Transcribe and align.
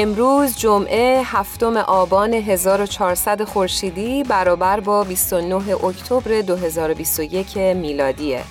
امروز 0.00 0.56
جمعه 0.56 1.22
هفتم 1.24 1.76
آبان 1.76 2.34
1400 2.34 3.44
خورشیدی 3.44 4.22
برابر 4.22 4.80
با 4.80 5.04
29 5.04 5.84
اکتبر 5.84 6.40
2021 6.40 7.56
میلادیه. 7.56 8.44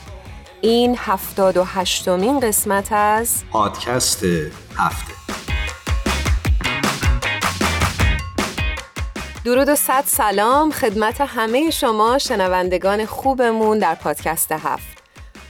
این 0.62 0.96
78 1.00 2.10
مین 2.10 2.40
قسمت 2.40 2.92
از 2.92 3.44
پادکست 3.52 4.24
هفته. 4.78 5.14
درود 9.46 9.70
و 9.70 9.76
صد 9.76 10.04
سلام 10.06 10.72
خدمت 10.72 11.22
همه 11.22 11.70
شما 11.70 12.18
شنوندگان 12.18 13.06
خوبمون 13.06 13.80
در 13.80 13.96
پادکست 13.96 14.52
هفت. 14.52 14.98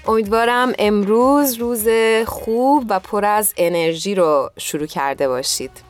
امیدوارم 0.08 0.74
امروز 0.80 1.54
روز 1.54 1.88
خوب 2.26 2.86
و 2.90 3.00
پر 3.00 3.26
از 3.26 3.54
انرژی 3.58 4.16
رو 4.16 4.50
شروع 4.58 4.86
کرده 4.86 5.28
باشید. 5.28 5.87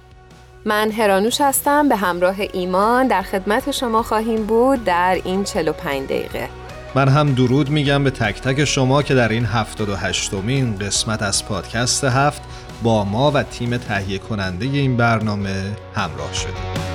من 0.67 0.91
هرانوش 0.91 1.41
هستم 1.41 1.89
به 1.89 1.95
همراه 1.95 2.35
ایمان 2.53 3.07
در 3.07 3.21
خدمت 3.21 3.71
شما 3.71 4.03
خواهیم 4.03 4.45
بود 4.45 4.83
در 4.83 5.17
این 5.23 5.43
45 5.43 6.03
دقیقه 6.03 6.49
من 6.95 7.07
هم 7.07 7.33
درود 7.33 7.69
میگم 7.69 8.03
به 8.03 8.11
تک 8.11 8.41
تک 8.41 8.65
شما 8.65 9.03
که 9.03 9.15
در 9.15 9.29
این 9.29 9.45
78 9.45 10.33
مین 10.33 10.77
قسمت 10.77 11.21
از 11.21 11.45
پادکست 11.45 12.03
هفت 12.03 12.41
با 12.83 13.03
ما 13.03 13.31
و 13.31 13.43
تیم 13.43 13.77
تهیه 13.77 14.17
کننده 14.17 14.65
این 14.65 14.97
برنامه 14.97 15.75
همراه 15.95 16.33
شدید. 16.33 16.86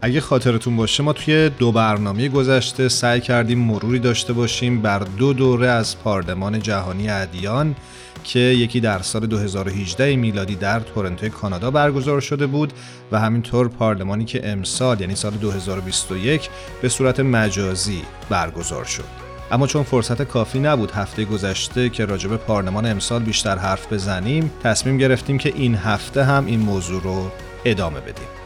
اگه 0.00 0.20
خاطرتون 0.20 0.76
باشه 0.76 1.02
ما 1.02 1.12
توی 1.12 1.48
دو 1.48 1.72
برنامه 1.72 2.28
گذشته 2.28 2.88
سعی 2.88 3.20
کردیم 3.20 3.58
مروری 3.58 3.98
داشته 3.98 4.32
باشیم 4.32 4.82
بر 4.82 4.98
دو 4.98 5.32
دوره 5.32 5.68
از 5.68 5.98
پارلمان 5.98 6.60
جهانی 6.60 7.10
ادیان 7.10 7.76
که 8.24 8.38
یکی 8.38 8.80
در 8.80 9.02
سال 9.02 9.26
2018 9.26 10.16
میلادی 10.16 10.54
در 10.54 10.80
تورنتو 10.80 11.28
کانادا 11.28 11.70
برگزار 11.70 12.20
شده 12.20 12.46
بود 12.46 12.72
و 13.12 13.20
همینطور 13.20 13.68
پارلمانی 13.68 14.24
که 14.24 14.48
امسال 14.48 15.00
یعنی 15.00 15.16
سال 15.16 15.32
2021 15.32 16.48
به 16.82 16.88
صورت 16.88 17.20
مجازی 17.20 18.02
برگزار 18.28 18.84
شد. 18.84 19.26
اما 19.50 19.66
چون 19.66 19.82
فرصت 19.82 20.22
کافی 20.22 20.58
نبود 20.58 20.90
هفته 20.90 21.24
گذشته 21.24 21.88
که 21.88 22.04
راجب 22.04 22.36
پارلمان 22.36 22.86
امسال 22.86 23.22
بیشتر 23.22 23.58
حرف 23.58 23.92
بزنیم 23.92 24.50
تصمیم 24.62 24.98
گرفتیم 24.98 25.38
که 25.38 25.52
این 25.56 25.74
هفته 25.74 26.24
هم 26.24 26.46
این 26.46 26.60
موضوع 26.60 27.02
رو 27.02 27.30
ادامه 27.64 28.00
بدیم. 28.00 28.45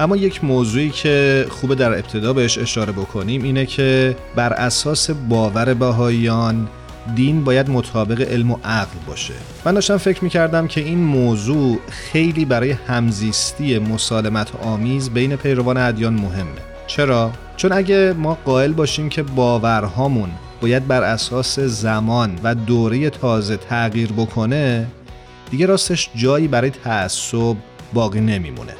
اما 0.00 0.16
یک 0.16 0.44
موضوعی 0.44 0.90
که 0.90 1.46
خوب 1.50 1.74
در 1.74 1.92
ابتدا 1.92 2.32
بهش 2.32 2.58
اشاره 2.58 2.92
بکنیم 2.92 3.42
اینه 3.42 3.66
که 3.66 4.16
بر 4.36 4.52
اساس 4.52 5.10
باور 5.10 5.74
بهاییان 5.74 6.68
دین 7.14 7.44
باید 7.44 7.70
مطابق 7.70 8.20
علم 8.20 8.50
و 8.50 8.56
عقل 8.64 8.98
باشه. 9.06 9.34
من 9.64 9.74
داشتم 9.74 9.96
فکر 9.96 10.24
می‌کردم 10.24 10.66
که 10.66 10.80
این 10.80 10.98
موضوع 10.98 11.78
خیلی 11.88 12.44
برای 12.44 12.70
همزیستی 12.70 13.78
مسالمت 13.78 14.56
آمیز 14.56 15.10
بین 15.10 15.36
پیروان 15.36 15.76
ادیان 15.76 16.14
مهمه. 16.14 16.48
چرا؟ 16.86 17.30
چون 17.56 17.72
اگه 17.72 18.12
ما 18.12 18.38
قائل 18.44 18.72
باشیم 18.72 19.08
که 19.08 19.22
باورهامون 19.22 20.30
باید 20.60 20.86
بر 20.86 21.02
اساس 21.02 21.58
زمان 21.58 22.38
و 22.42 22.54
دوره 22.54 23.10
تازه 23.10 23.56
تغییر 23.56 24.12
بکنه 24.12 24.86
دیگه 25.50 25.66
راستش 25.66 26.10
جایی 26.14 26.48
برای 26.48 26.70
تعصب 26.70 27.56
باقی 27.92 28.20
نمیمونه. 28.20 28.72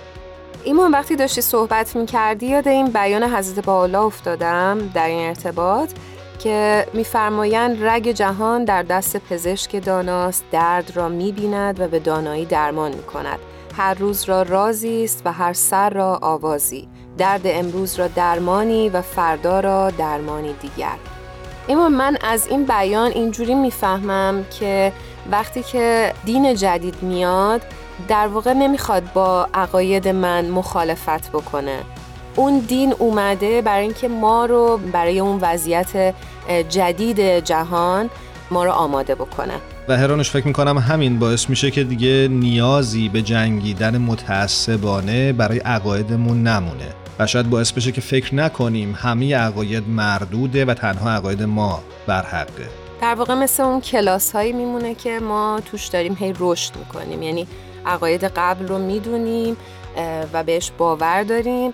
ایمان 0.64 0.90
وقتی 0.90 1.16
داشتی 1.16 1.40
صحبت 1.40 1.96
می‌کردی 1.96 2.46
یاد 2.46 2.68
این 2.68 2.86
بیان 2.86 3.22
حضرت 3.22 3.64
بالا 3.64 4.04
افتادم 4.04 4.90
در 4.94 5.06
این 5.06 5.28
ارتباط 5.28 5.90
که 6.38 6.86
میفرمایند 6.92 7.84
رگ 7.84 8.08
جهان 8.08 8.64
در 8.64 8.82
دست 8.82 9.16
پزشک 9.16 9.84
داناست 9.84 10.44
درد 10.52 10.96
را 10.96 11.08
می‌بیند 11.08 11.80
و 11.80 11.88
به 11.88 11.98
دانایی 11.98 12.44
درمان 12.44 12.94
می‌کند. 12.94 13.38
هر 13.76 13.94
روز 13.94 14.24
را 14.24 14.42
رازی 14.42 15.04
است 15.04 15.22
و 15.24 15.32
هر 15.32 15.52
سر 15.52 15.90
را 15.90 16.18
آوازی. 16.22 16.88
درد 17.18 17.42
امروز 17.44 17.94
را 17.94 18.08
درمانی 18.08 18.88
و 18.88 19.02
فردا 19.02 19.60
را 19.60 19.90
درمانی 19.90 20.52
دیگر. 20.52 20.96
اما 21.68 21.88
من 21.88 22.16
از 22.22 22.46
این 22.46 22.64
بیان 22.64 23.10
اینجوری 23.10 23.54
می‌فهمم 23.54 24.44
که 24.60 24.92
وقتی 25.30 25.62
که 25.62 26.12
دین 26.24 26.54
جدید 26.54 27.02
میاد 27.02 27.62
در 28.08 28.26
واقع 28.26 28.52
نمی‌خواد 28.52 29.12
با 29.12 29.48
عقاید 29.54 30.08
من 30.08 30.50
مخالفت 30.50 31.30
بکنه. 31.30 31.78
اون 32.36 32.58
دین 32.58 32.94
اومده 32.98 33.62
برای 33.62 33.82
اینکه 33.82 34.08
ما 34.08 34.46
رو 34.46 34.80
برای 34.92 35.20
اون 35.20 35.38
وضعیت 35.40 36.14
جدید 36.68 37.20
جهان 37.44 38.10
ما 38.50 38.64
رو 38.64 38.70
آماده 38.70 39.14
بکنه. 39.14 39.54
و 39.88 39.96
هرانش 39.96 40.30
فکر 40.30 40.46
می‌کنم 40.46 40.78
همین 40.78 41.18
باعث 41.18 41.50
میشه 41.50 41.70
که 41.70 41.84
دیگه 41.84 42.28
نیازی 42.30 43.08
به 43.08 43.22
جنگیدن 43.22 43.98
متعصبانه 43.98 45.32
برای 45.32 45.58
عقایدمون 45.58 46.42
نمونه. 46.42 46.94
و 47.18 47.26
شاید 47.26 47.50
باعث 47.50 47.72
بشه 47.72 47.92
که 47.92 48.00
فکر 48.00 48.34
نکنیم 48.34 48.94
همه 48.98 49.36
عقاید 49.36 49.88
مردوده 49.88 50.64
و 50.64 50.74
تنها 50.74 51.10
عقاید 51.10 51.42
ما 51.42 51.80
بر 52.06 52.22
حقه. 52.22 52.68
در 53.00 53.14
واقع 53.14 53.34
مثل 53.34 53.62
اون 53.62 53.80
کلاس 53.80 54.32
هایی 54.32 54.52
میمونه 54.52 54.94
که 54.94 55.20
ما 55.20 55.60
توش 55.64 55.86
داریم 55.86 56.16
هی 56.20 56.34
رشد 56.40 56.72
می‌کنیم. 56.76 57.22
یعنی 57.22 57.46
عقاید 57.86 58.24
قبل 58.24 58.68
رو 58.68 58.78
می‌دونیم 58.78 59.56
و 60.32 60.44
بهش 60.44 60.72
باور 60.78 61.22
داریم 61.22 61.72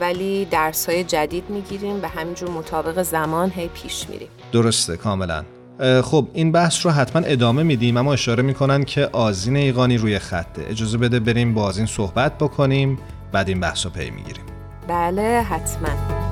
ولی 0.00 0.44
درس 0.44 0.88
های 0.88 1.04
جدید 1.04 1.44
می‌گیریم 1.50 2.02
و 2.02 2.08
همینجور 2.08 2.50
مطابق 2.50 3.02
زمان 3.02 3.50
هی 3.50 3.68
پیش 3.68 4.08
میریم. 4.08 4.28
درسته 4.52 4.96
کاملا. 4.96 5.44
خب 6.02 6.28
این 6.32 6.52
بحث 6.52 6.86
رو 6.86 6.92
حتما 6.92 7.22
ادامه 7.22 7.62
میدیم 7.62 7.96
اما 7.96 8.12
اشاره 8.12 8.42
می‌کنن 8.42 8.84
که 8.84 9.08
آزین 9.12 9.56
ایقانی 9.56 9.96
روی 9.96 10.18
خطه. 10.18 10.66
اجازه 10.68 10.98
بده 10.98 11.20
بریم 11.20 11.54
با 11.54 11.62
آزین 11.62 11.86
صحبت 11.86 12.38
بکنیم 12.38 12.98
بعد 13.32 13.48
این 13.48 13.60
بحث 13.60 13.84
رو 13.84 13.92
پی 13.92 14.10
می‌گیریم. 14.10 14.44
بله 14.88 15.22
حتما. 15.22 16.23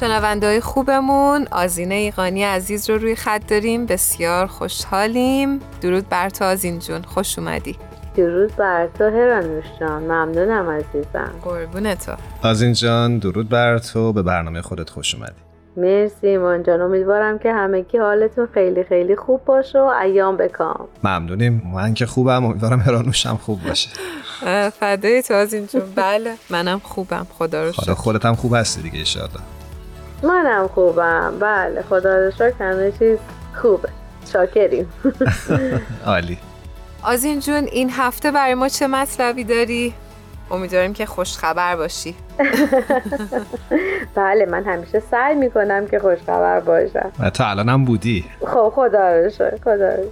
شنوندهای 0.00 0.60
خوبمون. 0.60 1.46
آزینه 1.50 1.94
ایقانی 1.94 2.44
عزیز 2.44 2.90
رو 2.90 2.98
روی 2.98 3.16
خط 3.16 3.46
داریم. 3.46 3.86
بسیار 3.86 4.46
خوشحالیم. 4.46 5.60
درود 5.80 6.08
بر 6.08 6.30
تو 6.30 6.44
آزین 6.44 6.78
جون. 6.78 7.02
خوش 7.02 7.38
اومدی. 7.38 7.76
درود 8.16 8.56
بر 8.56 8.88
تو 8.98 9.04
هرانوش 9.04 9.64
جان. 9.80 10.02
ممنونم 10.02 10.70
عزیزم. 10.70 11.32
قربون 11.44 11.94
تو 11.94 12.12
آزین 12.42 12.72
جان 12.72 13.18
درود 13.18 13.48
بر 13.48 13.78
تو. 13.78 14.12
به 14.12 14.22
برنامه 14.22 14.62
خودت 14.62 14.90
خوش 14.90 15.14
اومدی. 15.14 15.32
مرسی 15.76 16.26
ایمان 16.26 16.62
جان. 16.62 16.80
امیدوارم 16.80 17.38
که 17.38 17.52
همگی 17.52 17.98
حالتون 17.98 18.48
خیلی 18.54 18.84
خیلی 18.84 19.16
خوب 19.16 19.44
باشه 19.44 19.78
و 19.78 19.84
ایام 20.02 20.36
بکام 20.36 20.88
ممنونیم. 21.04 21.62
من 21.74 21.94
که 21.94 22.06
خوبم. 22.06 22.44
امیدوارم 22.44 22.80
هرانوشم 22.80 23.36
خوب 23.42 23.62
باشه. 23.62 23.90
فدای 24.70 25.22
تو 25.22 25.34
از 25.34 25.54
جون. 25.54 25.82
بله 25.94 26.34
منم 26.50 26.78
خوبم. 26.78 27.26
خدا 27.38 27.64
رو 27.64 27.72
شکر. 27.72 27.94
خودت 27.94 28.24
هم 28.24 28.34
خوب 28.34 28.54
هستی 28.54 28.82
دیگه 28.82 28.98
ایشالله 28.98 29.40
منم 30.22 30.68
خوبم. 30.68 31.34
بله 31.40 31.82
خدا 31.82 32.18
رو 32.18 32.30
شکر 32.30 32.52
همه 32.60 32.92
چیز 32.98 33.18
خوبه. 33.54 33.88
شاکریم. 34.32 34.92
عالی. 36.06 36.38
آزین 37.04 37.40
جون 37.40 37.64
این 37.64 37.90
هفته 37.90 38.30
برای 38.30 38.54
ما 38.54 38.68
چه 38.68 38.86
مطلبی 38.86 39.44
داری؟ 39.44 39.94
امیدواریم 40.50 40.92
که 40.92 41.06
خوشخبر 41.06 41.76
باشی. 41.76 42.14
بله 44.14 44.46
من 44.46 44.64
همیشه 44.64 45.00
سعی 45.00 45.34
می‌کنم 45.34 45.86
که 45.86 45.98
خوشخبر 45.98 46.60
باشم. 46.60 47.12
و 47.20 47.30
تا 47.30 47.46
الانم 47.46 47.84
بودی. 47.84 48.24
خب 48.46 48.72
خدا 48.74 49.16
رو 49.16 49.30
خدا 49.64 49.94
رو 49.94 50.04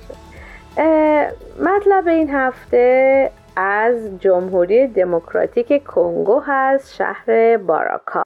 مطلب 1.60 2.08
این 2.08 2.30
هفته 2.30 3.30
از 3.56 3.94
جمهوری 4.20 4.86
دموکراتیک 4.86 5.84
کنگو 5.84 6.42
هست 6.46 6.94
شهر 6.94 7.56
باراکا. 7.56 8.22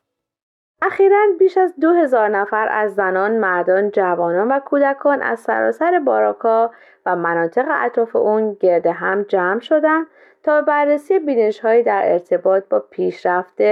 اخیرا 0.84 1.18
بیش 1.38 1.58
از 1.58 1.74
دو 1.80 1.92
هزار 1.92 2.28
نفر 2.28 2.68
از 2.70 2.94
زنان، 2.94 3.36
مردان، 3.36 3.90
جوانان 3.90 4.52
و 4.52 4.60
کودکان 4.60 5.22
از 5.22 5.40
سراسر 5.40 5.98
باراکا 5.98 6.70
و 7.06 7.16
مناطق 7.16 7.64
اطراف 7.68 8.16
اون 8.16 8.56
گرد 8.60 8.86
هم 8.86 9.22
جمع 9.22 9.60
شدند 9.60 10.06
تا 10.42 10.62
بررسی 10.62 11.18
بینش 11.18 11.60
در 11.64 12.12
ارتباط 12.12 12.64
با 12.70 12.80
پیشرفت 12.80 13.62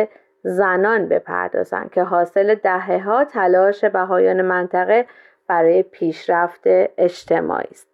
زنان 0.43 1.09
بپردازند 1.09 1.91
که 1.91 2.03
حاصل 2.03 2.55
دهه 2.55 2.99
ها 2.99 3.25
تلاش 3.25 3.85
بهایان 3.85 4.43
منطقه 4.43 5.07
برای 5.47 5.83
پیشرفت 5.83 6.63
اجتماعی 6.99 7.69
است. 7.71 7.90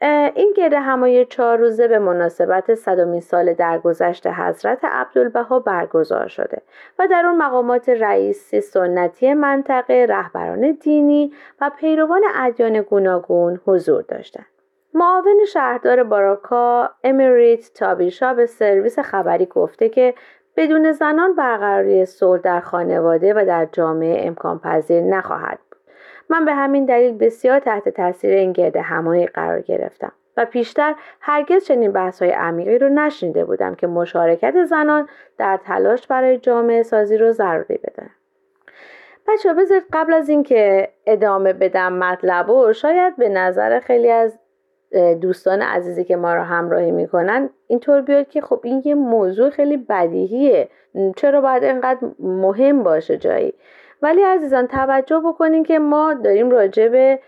این 0.00 0.54
گرد 0.56 0.72
همایی 0.72 1.24
چهار 1.24 1.58
روزه 1.58 1.88
به 1.88 1.98
مناسبت 1.98 2.74
صدومین 2.74 3.20
سال 3.20 3.54
درگذشت 3.54 4.26
حضرت 4.26 4.84
عبدالبها 4.84 5.58
برگزار 5.58 6.28
شده 6.28 6.62
و 6.98 7.06
در 7.06 7.26
اون 7.26 7.36
مقامات 7.36 7.88
رئیسی 7.88 8.60
سنتی 8.60 9.34
منطقه 9.34 10.06
رهبران 10.08 10.72
دینی 10.72 11.32
و 11.60 11.70
پیروان 11.78 12.22
ادیان 12.34 12.80
گوناگون 12.80 13.60
حضور 13.66 14.02
داشتند. 14.02 14.46
معاون 14.94 15.44
شهردار 15.52 16.02
باراکا 16.02 16.90
امیریت 17.04 17.70
تابیشا 17.74 18.34
به 18.34 18.46
سرویس 18.46 18.98
خبری 18.98 19.46
گفته 19.46 19.88
که 19.88 20.14
بدون 20.56 20.92
زنان 20.92 21.34
برقراری 21.34 22.06
صلح 22.06 22.40
در 22.40 22.60
خانواده 22.60 23.34
و 23.34 23.44
در 23.46 23.68
جامعه 23.72 24.26
امکان 24.26 24.58
پذیر 24.58 25.02
نخواهد 25.02 25.58
من 26.28 26.44
به 26.44 26.54
همین 26.54 26.84
دلیل 26.84 27.18
بسیار 27.18 27.58
تحت 27.58 27.88
تاثیر 27.88 28.34
این 28.34 28.52
گرد 28.52 28.76
همایی 28.76 29.26
قرار 29.26 29.60
گرفتم 29.60 30.12
و 30.36 30.44
پیشتر 30.44 30.94
هرگز 31.20 31.64
چنین 31.64 31.92
بحث 31.92 32.22
های 32.22 32.30
عمیقی 32.30 32.78
رو 32.78 32.88
نشنیده 32.88 33.44
بودم 33.44 33.74
که 33.74 33.86
مشارکت 33.86 34.64
زنان 34.64 35.08
در 35.38 35.56
تلاش 35.64 36.06
برای 36.06 36.38
جامعه 36.38 36.82
سازی 36.82 37.16
رو 37.16 37.32
ضروری 37.32 37.78
بدن. 37.84 38.10
بچه 39.28 39.54
بذارید 39.54 39.84
قبل 39.92 40.12
از 40.12 40.28
اینکه 40.28 40.88
ادامه 41.06 41.52
بدم 41.52 41.92
مطلب 41.92 42.50
و 42.50 42.72
شاید 42.72 43.16
به 43.16 43.28
نظر 43.28 43.80
خیلی 43.80 44.10
از 44.10 44.38
دوستان 45.20 45.62
عزیزی 45.62 46.04
که 46.04 46.16
ما 46.16 46.34
رو 46.34 46.42
همراهی 46.42 46.90
می‌کنن 46.90 47.50
اینطور 47.66 48.00
بیاد 48.00 48.28
که 48.28 48.40
خب 48.40 48.60
این 48.64 48.82
یه 48.84 48.94
موضوع 48.94 49.50
خیلی 49.50 49.76
بدیهیه 49.76 50.68
چرا 51.16 51.40
باید 51.40 51.64
اینقدر 51.64 52.08
مهم 52.18 52.82
باشه 52.82 53.16
جایی 53.16 53.54
ولی 54.02 54.22
عزیزان 54.22 54.66
توجه 54.66 55.20
بکنین 55.20 55.62
که 55.62 55.78
ما 55.78 56.14
داریم 56.14 56.50
راجع 56.50 56.88
به 56.88 57.20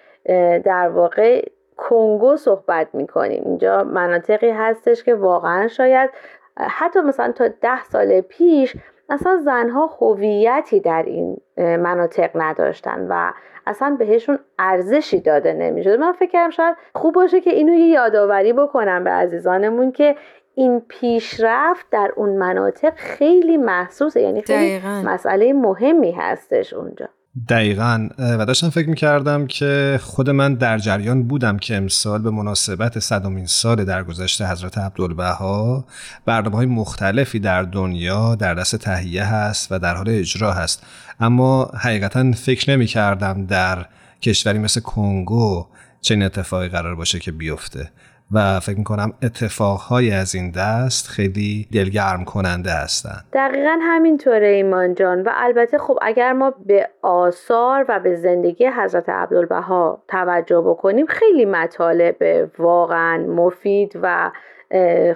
در 0.65 0.89
واقع 0.89 1.45
کنگو 1.77 2.37
صحبت 2.37 2.89
می‌کنیم. 2.93 3.43
اینجا 3.45 3.85
مناطقی 3.85 4.51
هستش 4.51 5.05
که 5.05 5.15
واقعا 5.15 5.69
شاید 5.69 6.11
حتی 6.57 7.01
مثلا 7.01 7.33
تا 7.33 7.49
ده 7.49 7.85
سال 7.85 8.21
پیش 8.21 8.77
اصلا 9.11 9.37
زنها 9.37 9.87
هویتی 9.87 10.81
در 10.81 11.03
این 11.07 11.37
مناطق 11.57 12.31
نداشتن 12.35 13.07
و 13.11 13.33
اصلا 13.67 13.97
بهشون 13.99 14.39
ارزشی 14.59 15.21
داده 15.21 15.53
نمی‌شد. 15.53 15.99
من 15.99 16.13
فکر 16.13 16.31
کردم 16.31 16.51
شاید 16.51 16.77
خوب 16.95 17.15
باشه 17.15 17.41
که 17.41 17.51
اینو 17.51 17.73
یه 17.73 17.87
یادآوری 17.87 18.53
بکنم 18.53 19.05
به 19.05 19.11
عزیزانمون 19.11 19.93
که 19.93 20.17
این 20.55 20.83
پیشرفت 20.89 21.87
در 21.93 22.11
اون 22.17 22.37
مناطق 22.37 22.93
خیلی 22.97 23.57
محسوسه 23.57 24.21
یعنی 24.21 24.43
خیلی 24.43 24.79
مسئله 24.87 25.53
مهمی 25.53 26.13
هستش 26.13 26.73
اونجا. 26.73 27.09
دقیقا. 27.49 28.09
و 28.19 28.47
داشتم 28.47 28.71
فکر 28.71 28.89
می‌کردم 28.89 29.47
که 29.47 30.01
خود 30.03 30.31
من 30.31 30.55
در 30.55 30.79
جریان 30.79 31.23
بودم 31.23 31.59
که 31.59 31.77
امسال 31.77 32.23
به 32.23 32.31
مناسبت 32.31 32.99
صدومین 32.99 33.47
سال 33.47 33.85
درگذشت 33.85 34.43
حضرت 34.43 34.79
عبدالبها 34.79 35.85
برنامه 36.27 36.57
های 36.57 36.67
مختلفی 36.67 37.39
در 37.39 37.63
دنیا 37.63 38.35
در 38.35 38.55
دست 38.55 38.77
تهیه 38.77 39.25
هست 39.25 39.73
و 39.73 39.79
در 39.79 39.95
حال 39.95 40.09
اجرا 40.09 40.53
هست. 40.53 40.87
اما 41.21 41.65
حقیقتا 41.65 42.33
فکر 42.33 42.71
نمی 42.71 42.87
کردم 42.87 43.47
در 43.47 43.87
کشوری 44.23 44.59
مثل 44.59 44.81
کنگو 44.81 45.67
چنین 46.01 46.23
اتفاقی 46.23 46.69
قرار 46.69 46.95
باشه 46.95 47.19
که 47.19 47.33
بیفته. 47.33 47.91
و 48.33 48.61
فکر 48.61 48.79
می‌کنم 48.79 49.13
اتفاقهایی 49.23 50.13
از 50.13 50.35
این 50.35 50.51
دست 50.51 51.09
خیلی 51.09 51.69
دلگرم 51.73 52.25
کننده 52.25 52.71
هستند 52.71 53.25
دقیقا 53.33 53.79
همینطوره 53.83 54.47
ایمان 54.49 54.95
جان 54.95 55.23
و 55.23 55.31
البته 55.35 55.79
خب 55.79 55.99
اگر 56.03 56.33
ما 56.33 56.55
به 56.67 56.89
آثار 57.03 57.87
و 57.89 58.01
به 58.01 58.17
زندگی 58.17 58.67
حضرت 58.67 59.09
عبدالبها 59.09 60.03
توجه 60.09 60.61
بکنیم 60.61 61.07
خیلی 61.07 61.45
مطالب 61.45 62.17
واقعا 62.59 63.19
مفید 63.19 63.99
و 64.03 64.31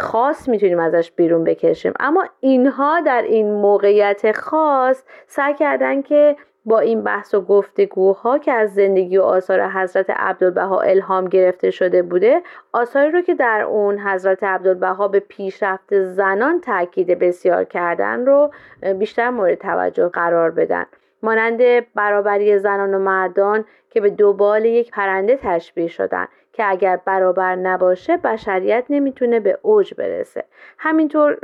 خاص 0.00 0.48
می‌تونیم 0.48 0.78
ازش 0.78 1.12
بیرون 1.16 1.44
بکشیم. 1.44 1.92
اما 2.00 2.24
اینها 2.40 3.00
در 3.00 3.22
این 3.22 3.54
موقعیت 3.54 4.32
خاص 4.32 5.02
سعی 5.26 5.54
کردن 5.54 6.02
که 6.02 6.36
با 6.64 6.78
این 6.78 7.02
بحث 7.02 7.34
و 7.34 7.40
گفتگوها 7.40 8.38
که 8.38 8.52
از 8.52 8.74
زندگی 8.74 9.18
و 9.18 9.22
آثار 9.22 9.68
حضرت 9.68 10.10
عبدالبها 10.10 10.80
الهام 10.80 11.28
گرفته 11.28 11.70
شده 11.70 12.02
بوده 12.02 12.42
آثاری 12.72 13.10
رو 13.10 13.22
که 13.22 13.34
در 13.34 13.62
اون 13.62 13.98
حضرت 13.98 14.42
عبدالبها 14.42 15.08
به 15.08 15.20
پیشرفت 15.20 16.02
زنان 16.02 16.60
تاکید 16.60 17.18
بسیار 17.18 17.64
کردن 17.64 18.26
رو 18.26 18.50
بیشتر 18.98 19.30
مورد 19.30 19.58
توجه 19.58 20.08
قرار 20.08 20.50
بدن. 20.50 20.84
مانند 21.22 21.60
برابری 21.94 22.58
زنان 22.58 22.94
و 22.94 22.98
مردان 22.98 23.64
که 23.90 24.00
به 24.00 24.10
دوبال 24.10 24.64
یک 24.64 24.90
پرنده 24.90 25.38
تشبیه 25.42 25.88
شدن. 25.88 26.26
که 26.54 26.64
اگر 26.70 27.00
برابر 27.04 27.56
نباشه 27.56 28.16
بشریت 28.16 28.84
نمی‌تونه 28.90 29.40
به 29.40 29.58
اوج 29.62 29.94
برسه. 29.94 30.44
همینطور 30.78 31.36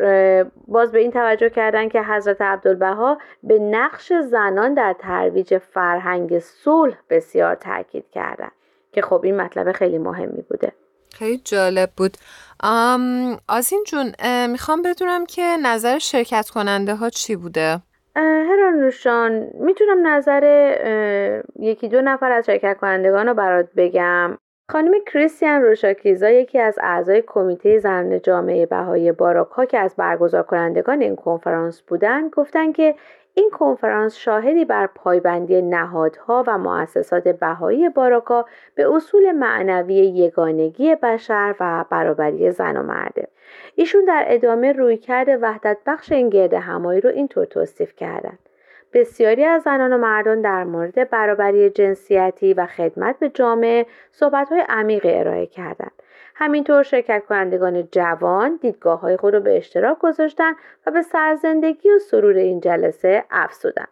باز 0.69 0.93
به 0.93 0.99
این 0.99 1.11
توجه 1.11 1.51
کردن 1.51 1.89
که 1.89 2.03
حضرت 2.03 2.43
عبدالبها 2.43 3.19
به 3.43 3.59
نقش 3.59 4.13
زنان 4.13 4.75
در 4.75 4.97
ترویج 4.99 5.59
فرهنگ 5.59 6.39
صلح 6.39 6.97
بسیار 7.11 7.55
تاکید 7.55 8.11
کردن. 8.11 8.51
که 8.93 9.03
خب 9.03 9.21
این 9.25 9.41
مطلب 9.41 9.73
خیلی 9.73 9.99
مهمی 9.99 10.43
بوده. 10.51 10.73
خیلی 11.15 11.41
جالب 11.45 11.91
بود. 11.97 12.17
آزین 13.49 13.85
جون 13.87 14.13
می‌خوام 14.47 14.83
بدونم 14.83 15.27
که 15.27 15.57
نظر 15.63 15.99
شرکت 15.99 16.51
کننده 16.51 16.95
ها 16.95 17.11
چی 17.11 17.37
بوده 17.37 17.79
هرانوشان 18.17 19.51
می‌تونم 19.55 20.07
نظر 20.07 20.43
یکی 21.59 21.89
دو 21.89 22.01
نفر 22.01 22.33
از 22.33 22.47
شرکت 22.47 22.77
کنندگان 22.81 23.27
رو 23.29 23.35
برات 23.35 23.69
بگم. 23.77 24.39
خانم 24.71 24.93
کریستیان 25.07 25.63
روشاکیزا 25.63 26.31
یکی 26.31 26.59
از 26.59 26.79
اعضای 26.83 27.23
کمیته 27.27 27.79
زن 27.79 28.21
جامعه 28.21 28.67
بهایی 28.67 29.13
باراکا 29.13 29.65
که 29.65 29.79
از 29.79 29.95
برگزار 29.97 30.43
کنندگان 30.43 31.01
این 31.01 31.17
کنفرانس 31.17 31.81
بودند 31.81 32.31
گفتند 32.31 32.75
که 32.75 32.95
این 33.35 33.51
کنفرانس 33.51 34.17
شاهدی 34.17 34.65
بر 34.65 34.87
پایبندی 34.87 35.63
نهادها 35.63 36.45
و 36.47 36.59
مؤسسات 36.59 37.29
بهایی 37.29 37.89
باراکا 37.89 38.45
به 38.75 38.95
اصول 38.95 39.33
معنوی 39.33 39.95
یگانگی 39.95 40.95
بشر 40.95 41.55
و 41.61 41.85
برابری 41.91 42.51
زن 42.51 42.77
و 42.77 42.83
مرده 42.83 43.29
ایشون 43.75 44.05
در 44.05 44.25
ادامه 44.27 44.73
رویکرد 44.73 45.29
وحدت 45.43 45.79
بخش 45.87 46.13
این 46.13 46.29
گرد 46.29 46.55
همایی 46.55 47.01
رو 47.01 47.11
اینطور 47.11 47.45
توصیف 47.45 47.97
کردند 47.97 48.50
بسیاری 48.93 49.45
از 49.45 49.63
زنان 49.63 49.93
و 49.93 49.99
مردان 49.99 50.41
در 50.41 50.65
مورد 50.65 51.11
برابری 51.11 51.71
جنسیتی 51.71 52.55
و 52.55 52.67
خدمت 52.67 53.19
به 53.19 53.29
جامعه 53.29 53.87
صحبت‌های 54.11 54.65
عمیقی 54.69 55.15
ارائه 55.15 55.47
کردند. 55.47 55.93
همینطور 56.35 56.83
شرکت 56.83 57.23
کنندگان 57.29 57.89
جوان 57.93 58.59
دیدگاه 58.63 59.01
های 59.01 59.17
خود 59.17 59.35
را 59.35 59.41
به 59.41 59.57
اشتراک 59.57 59.99
گذاشتند 59.99 60.57
و 60.87 60.91
به 60.91 61.03
سرزندگی 61.03 61.91
و 61.91 61.99
سرور 61.99 62.37
این 62.37 62.61
جلسه 62.61 63.25
افزودند. 63.31 63.89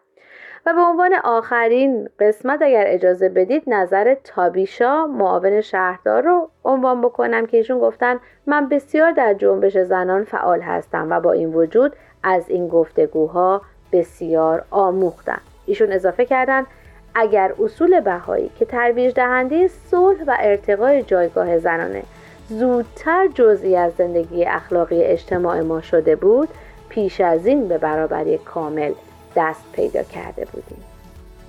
و 0.65 0.73
به 0.73 0.81
عنوان 0.81 1.13
آخرین 1.23 2.09
قسمت 2.19 2.61
اگر 2.61 2.83
اجازه 2.87 3.29
بدید 3.29 3.63
نظر 3.67 4.15
تابیشا 4.23 5.07
معاون 5.07 5.61
شهردار 5.61 6.23
رو 6.23 6.49
عنوان 6.65 7.01
بکنم 7.01 7.45
که 7.45 7.57
ایشون 7.57 7.79
گفتن 7.79 8.19
من 8.45 8.69
بسیار 8.69 9.11
در 9.11 9.33
جنبش 9.33 9.77
زنان 9.77 10.23
فعال 10.23 10.61
هستم 10.61 11.07
و 11.09 11.19
با 11.19 11.31
این 11.31 11.53
وجود 11.53 11.95
از 12.23 12.49
این 12.49 12.67
گفتگوها 12.67 13.61
بسیار 13.91 14.63
آموختن. 14.71 15.41
ایشون 15.65 15.91
اضافه 15.91 16.25
کردند 16.25 16.67
اگر 17.15 17.53
اصول 17.63 17.99
بهایی 17.99 18.49
که 18.59 18.65
ترویج 18.65 19.13
دهنده 19.13 19.67
صلح 19.91 20.23
و 20.27 20.37
ارتقای 20.39 21.03
جایگاه 21.03 21.59
زنانه 21.59 22.03
زودتر 22.49 23.27
جزئی 23.27 23.75
از 23.75 23.91
زندگی 23.97 24.45
اخلاقی 24.45 25.03
اجتماع 25.03 25.61
ما 25.61 25.81
شده 25.81 26.15
بود 26.15 26.49
پیش 26.89 27.21
از 27.21 27.45
این 27.45 27.67
به 27.67 27.77
برابری 27.77 28.37
کامل 28.37 28.93
دست 29.35 29.63
پیدا 29.73 30.03
کرده 30.03 30.45
بودیم. 30.45 30.88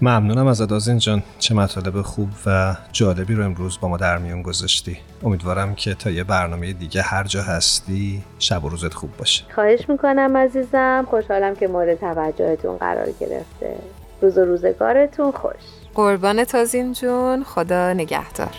ممنونم 0.02 0.47
از 0.47 0.61
آزین 0.61 0.99
جان. 0.99 1.23
چه 1.38 1.54
مطالب 1.54 2.02
خوب 2.02 2.28
و 2.47 2.76
جالبی 2.92 3.35
رو 3.35 3.45
امروز 3.45 3.80
با 3.80 3.88
ما 3.88 3.97
در 3.97 4.19
میون 4.19 4.42
گذاشتی. 4.42 4.99
امیدوارم 5.23 5.75
که 5.75 5.95
تا 5.95 6.11
یه 6.11 6.25
برنامه 6.25 6.73
دیگه 6.73 7.02
هر 7.02 7.25
جا 7.25 7.42
هستی 7.42 8.23
شب 8.38 8.64
و 8.64 8.69
روزت 8.69 8.95
خوب 8.95 9.16
باشه. 9.16 9.45
خواهش 9.54 9.88
می‌کنم 9.88 10.37
عزیزم. 10.37 11.07
خوشحالم 11.11 11.57
که 11.57 11.69
مورد 11.69 12.00
توجهتون 12.00 12.76
قرار 12.76 13.07
گرفته. 13.21 13.76
روز 14.23 14.38
و 14.38 14.45
روزگارتون 14.45 15.33
خوش. 15.33 15.62
قربان 15.95 16.45
تازین 16.45 16.92
جون. 16.92 17.45
خدا 17.45 17.92
نگهدار. 17.92 18.54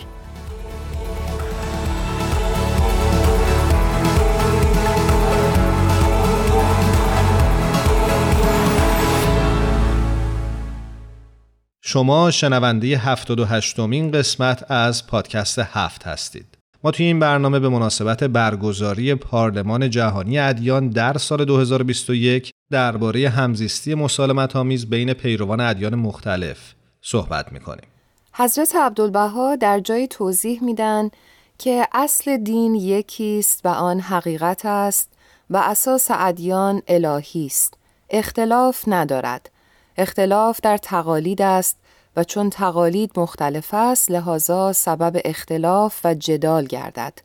شما 11.92 12.30
شنونده 12.30 12.86
78 12.86 13.78
مین 13.80 14.10
قسمت 14.10 14.70
از 14.70 15.06
پادکست 15.06 15.58
هفت 15.58 16.06
هستید. 16.06 16.46
ما 16.84 16.90
توی 16.90 17.06
این 17.06 17.18
برنامه 17.18 17.58
به 17.58 17.68
مناسبت 17.68 18.24
برگزاری 18.24 19.14
پارلمان 19.14 19.90
جهانی 19.90 20.38
ادیان 20.38 20.88
در 20.88 21.18
سال 21.18 21.44
2021 21.44 22.50
درباره 22.70 23.28
همزیستی 23.28 23.94
مسالمت 23.94 24.56
آمیز 24.56 24.90
بین 24.90 25.12
پیروان 25.12 25.60
ادیان 25.60 25.94
مختلف 25.94 26.74
صحبت 27.02 27.52
می‌کنیم. 27.52 27.86
حضرت 28.32 28.76
عبدالبها 28.76 29.56
در 29.56 29.80
جای 29.80 30.08
توضیح 30.08 30.64
میدن 30.64 31.10
که 31.58 31.88
اصل 31.92 32.36
دین 32.36 32.74
یکی 32.74 33.38
است 33.38 33.60
و 33.64 33.68
آن 33.68 34.00
حقیقت 34.00 34.66
است 34.66 35.12
و 35.50 35.56
اساس 35.56 36.06
ادیان 36.10 36.82
الهی 36.88 37.46
است. 37.46 37.74
اختلاف 38.10 38.84
ندارد. 38.86 39.50
اختلاف 39.96 40.60
در 40.62 40.76
تقالید 40.76 41.42
است 41.42 41.81
و 42.16 42.24
چون 42.24 42.50
تقالید 42.50 43.18
مختلف 43.18 43.74
است 43.74 44.10
لحاظا 44.10 44.72
سبب 44.72 45.20
اختلاف 45.24 46.00
و 46.04 46.14
جدال 46.14 46.66
گردد. 46.66 47.18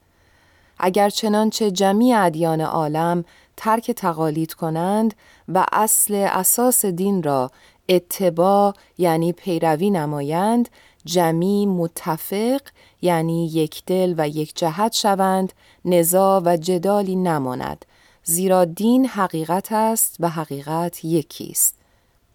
اگر 0.79 1.10
چنانچه 1.10 1.72
جمیع 1.72 2.25
ادیان 2.25 2.62
عالم 2.62 3.25
ترک 3.58 3.91
تقالید 3.91 4.53
کنند 4.53 5.13
و 5.48 5.65
اصل 5.72 6.13
اساس 6.13 6.86
دین 6.86 7.24
را 7.24 7.51
اتباع 7.89 8.74
یعنی 8.98 9.34
پیروی 9.34 9.89
نمایند 9.89 10.70
جمی 11.06 11.65
متفق 11.65 12.62
یعنی 13.01 13.48
یک 13.48 13.84
دل 13.86 14.15
و 14.17 14.27
یک 14.27 14.56
جهت 14.56 14.94
شوند 14.94 15.53
نزا 15.86 16.41
و 16.46 16.58
جدالی 16.58 17.15
نماند. 17.15 17.86
زیرا 18.24 18.65
دین 18.65 19.06
حقیقت 19.06 19.72
است 19.72 20.15
و 20.20 20.29
حقیقت 20.29 21.06
یکی 21.06 21.50
است. 21.51 21.75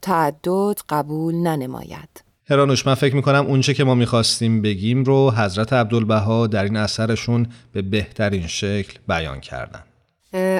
تعدد 0.03 0.79
قبول 0.89 1.35
ننماید. 1.35 2.32
هرانوش 2.53 2.87
من 2.87 2.95
فکر 2.95 3.17
می‌کنم 3.17 3.47
اونچه 3.47 3.75
که 3.75 3.85
ما 3.85 3.95
می‌خواستیم 3.95 4.63
بگیم 4.63 5.05
رو 5.05 5.31
حضرت 5.31 5.73
عبدالبها 5.73 6.47
در 6.47 6.65
این 6.65 6.77
اثرشون 6.77 7.47
به 7.73 7.83
بهترین 7.83 8.47
شکل 8.47 8.99
بیان 9.09 9.41
کردن. 9.41 9.83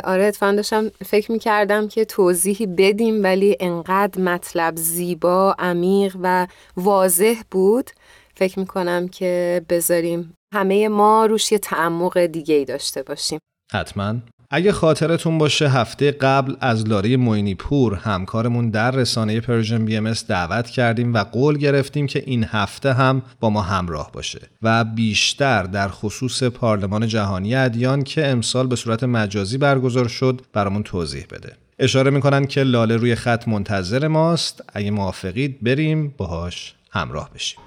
آره 0.05 0.25
اتفاقا 0.25 0.53
داشتم 0.53 0.89
فکر 0.89 1.33
می‌کردم 1.33 1.89
که 1.89 2.05
توضیحی 2.05 2.67
بدیم 2.67 3.23
ولی 3.23 3.57
انقدر 3.61 4.21
مطلب 4.21 4.77
زیبا، 4.77 5.57
عمیق 5.59 6.17
و 6.23 6.47
واضح 6.77 7.35
بود. 7.51 7.91
فکر 8.37 8.59
می‌کنم 8.59 9.09
که 9.09 9.63
بذاریم 9.69 10.35
همه 10.55 10.89
ما 10.89 11.27
روش 11.27 11.53
یه 11.53 11.59
تعمق 11.59 12.19
دیگه 12.27 12.55
ای 12.55 12.65
داشته 12.65 13.03
باشیم. 13.03 13.39
حتما. 13.73 14.15
اگه 14.55 14.73
خاطرتون 14.73 15.39
باشه 15.39 15.69
هفته 15.69 16.11
قبل 16.11 16.55
از 16.61 16.89
لاله 16.89 17.17
معینی 17.17 17.55
پور 17.55 17.95
همکارمون 17.95 18.71
در 18.71 18.91
رسانه 18.91 19.41
Persian 19.41 19.85
BMS 19.85 20.13
دعوت 20.29 20.71
کردیم 20.71 21.15
و 21.15 21.19
قول 21.19 21.59
گرفتیم 21.59 22.07
که 22.07 22.23
این 22.27 22.45
هفته 22.45 22.93
هم 22.93 23.23
با 23.41 23.51
ما 23.51 23.63
همراه 23.63 24.13
باشه 24.13 24.41
و 24.63 24.85
بیشتر 24.85 25.63
در 25.63 25.89
خصوص 25.89 26.43
پارلمان 26.43 27.07
جهانی 27.07 27.55
ادیان 27.55 28.03
که 28.03 28.27
امسال 28.27 28.67
به 28.67 28.77
صورت 28.77 29.05
مجازی 29.05 29.59
برگزار 29.59 30.09
شد 30.09 30.41
برامون 30.53 30.83
توضیح 30.83 31.27
بده. 31.31 31.53
اشاره 31.79 32.11
می‌کنن 32.11 32.47
که 32.47 32.63
لاله 32.63 32.97
روی 32.97 33.15
خط 33.15 33.49
منتظر 33.49 34.09
ماست. 34.09 34.65
اگه 34.73 34.91
موافقید 34.91 35.59
بریم 35.63 36.15
باهاش 36.17 36.75
همراه 36.91 37.31
بشیم. 37.35 37.59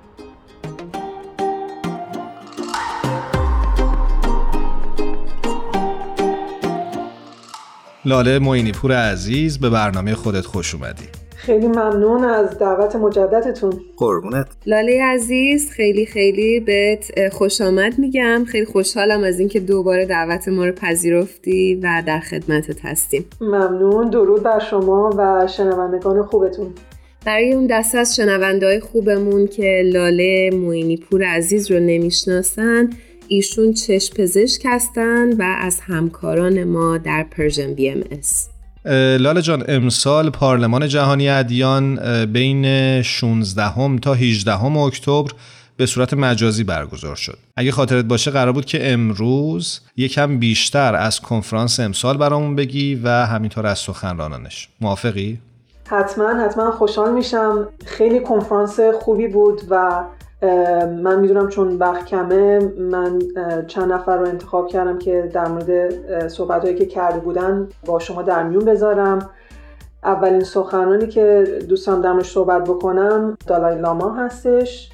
لاله 8.07 8.39
موینی 8.39 8.71
پور 8.71 8.91
عزیز 8.91 9.59
به 9.59 9.69
برنامه 9.69 10.13
خودت 10.13 10.45
خوش 10.45 10.75
اومدی. 10.75 11.03
خیلی 11.35 11.67
ممنون 11.67 12.24
از 12.24 12.59
دعوت 12.59 12.95
مجددتون. 12.95 13.74
قربونت. 13.97 14.47
لاله 14.65 15.03
عزیز 15.03 15.71
خیلی 15.71 16.05
خیلی 16.05 16.59
بهت 16.59 17.29
خوش 17.29 17.62
آمد 17.62 18.00
میگم. 18.00 18.45
خیلی 18.47 18.65
خوشحالم 18.65 19.24
از 19.24 19.39
اینکه 19.39 19.59
دوباره 19.59 20.05
دعوت 20.05 20.47
ما 20.47 20.65
رو 20.65 20.71
پذیرفتی 20.71 21.75
و 21.75 22.03
در 22.07 22.19
خدمتت 22.19 22.85
هستیم. 22.85 23.25
ممنون. 23.41 24.09
درود 24.09 24.43
بر 24.43 24.59
شما 24.59 25.09
و 25.17 25.47
شنوندگان 25.47 26.24
خوبتون. 26.24 26.67
برای 27.25 27.53
اون 27.53 27.67
دست 27.67 27.95
از 27.95 28.15
شنونده 28.15 28.79
خوبمون 28.79 29.47
که 29.47 29.81
لاله 29.85 30.50
موینی 30.53 30.97
پور 30.97 31.24
عزیز 31.24 31.71
رو 31.71 31.79
نمی‌شناسن 31.79 32.89
ایشون 33.27 33.74
چشم 33.74 34.13
پزشک 34.13 34.62
هستند 34.65 35.39
و 35.39 35.44
از 35.44 35.79
همکاران 35.79 36.63
ما 36.63 36.98
در 36.98 37.25
Persian 37.31 37.74
BMS. 37.74 38.50
لاله 39.20 39.41
جان 39.41 39.63
امسال 39.67 40.29
پارلمان 40.29 40.88
جهانی 40.88 41.29
ادیان 41.29 42.00
بین 42.25 43.01
16 43.01 44.00
تا 44.00 44.13
18 44.13 44.63
اکتبر 44.65 45.32
به 45.77 45.86
صورت 45.86 46.13
مجازی 46.13 46.63
برگزار 46.63 47.15
شد. 47.15 47.38
اگه 47.55 47.72
خاطرت 47.72 48.05
باشه 48.05 48.32
قرار 48.32 48.51
بود 48.51 48.65
که 48.65 48.91
امروز 48.91 49.79
یکم 49.98 50.39
بیشتر 50.39 50.96
از 50.96 51.20
کنفرانس 51.20 51.79
امسال 51.79 52.17
برامون 52.17 52.55
بگی 52.55 52.96
و 52.96 53.10
همینطور 53.10 53.67
از 53.67 53.79
سخنرانانش. 53.79 54.70
موافقی؟ 54.82 55.39
حتما 55.88 56.46
حتما 56.46 56.72
خوشحال 56.72 57.13
میشم. 57.13 57.67
خیلی 57.86 58.20
کنفرانس 58.20 58.79
خوبی 59.01 59.27
بود 59.27 59.62
و 59.70 60.03
من 61.01 61.20
می‌دونم 61.20 61.48
چون 61.48 61.77
وقت 61.77 62.06
کمه 62.06 62.60
من 62.77 63.20
چند 63.68 63.94
نفر 63.94 64.18
رو 64.18 64.27
انتخاب 64.27 64.68
کردم 64.68 64.98
که 64.98 65.30
در 65.34 65.48
مورد 65.48 66.27
صحبت 66.27 66.75
که 66.75 66.86
کرده 66.86 67.20
بودن 67.20 67.70
با 67.86 68.00
شما 68.00 68.22
در 68.22 68.44
میون 68.44 68.65
بذارم. 68.65 69.30
اولین 70.04 70.44
سخنرانی 70.44 71.08
که 71.08 71.44
دوستم 71.70 72.01
درمش 72.01 72.32
صحبت 72.32 72.63
بکنم 72.63 73.38
دالای 73.48 73.82
لاما 73.82 74.13
هستش. 74.13 74.89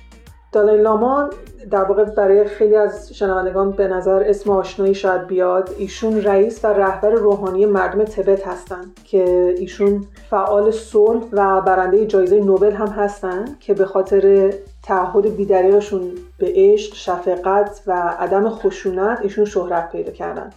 دالای 0.51 0.81
لاما 0.81 1.29
در 1.71 1.83
واقع 1.83 2.03
برای 2.03 2.43
خیلی 2.43 2.75
از 2.75 3.13
شنوندگان 3.13 3.71
به 3.71 3.87
نظر 3.87 4.23
اسم 4.27 4.51
آشنایی 4.51 4.95
شاید 4.95 5.27
بیاد 5.27 5.69
ایشون 5.77 6.21
رئیس 6.21 6.65
و 6.65 6.67
رهبر 6.67 7.09
روحانی 7.09 7.65
مردم 7.65 8.03
تبت 8.03 8.47
هستند 8.47 8.99
که 9.03 9.55
ایشون 9.57 10.03
فعال 10.29 10.71
صلح 10.71 11.23
و 11.31 11.61
برنده 11.61 12.05
جایزه 12.05 12.39
نوبل 12.39 12.71
هم 12.71 12.87
هستند 12.87 13.59
که 13.59 13.73
به 13.73 13.85
خاطر 13.85 14.53
تعهد 14.83 15.35
بیدریقشون 15.35 16.01
به 16.37 16.53
عشق، 16.55 16.95
شفقت 16.95 17.81
و 17.87 18.15
عدم 18.19 18.49
خشونت 18.49 19.19
ایشون 19.21 19.45
شهرت 19.45 19.91
پیدا 19.91 20.11
کردن. 20.11 20.49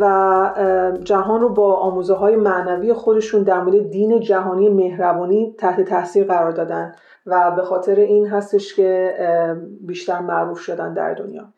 و 0.00 0.98
جهان 1.04 1.40
رو 1.40 1.48
با 1.48 1.74
آموزه 1.74 2.14
های 2.14 2.36
معنوی 2.36 2.92
خودشون 2.92 3.42
در 3.42 3.60
مورد 3.60 3.90
دین 3.90 4.20
جهانی 4.20 4.68
مهربانی 4.68 5.54
تحت 5.58 5.80
تاثیر 5.80 6.24
قرار 6.24 6.50
دادن. 6.50 6.92
و 7.26 7.50
به 7.56 7.62
خاطر 7.62 7.94
این 7.94 8.26
هستش 8.26 8.74
که 8.74 9.14
بیشتر 9.80 10.20
معروف 10.20 10.58
شدن 10.58 10.94
در 10.94 11.14
دنیا. 11.14 11.52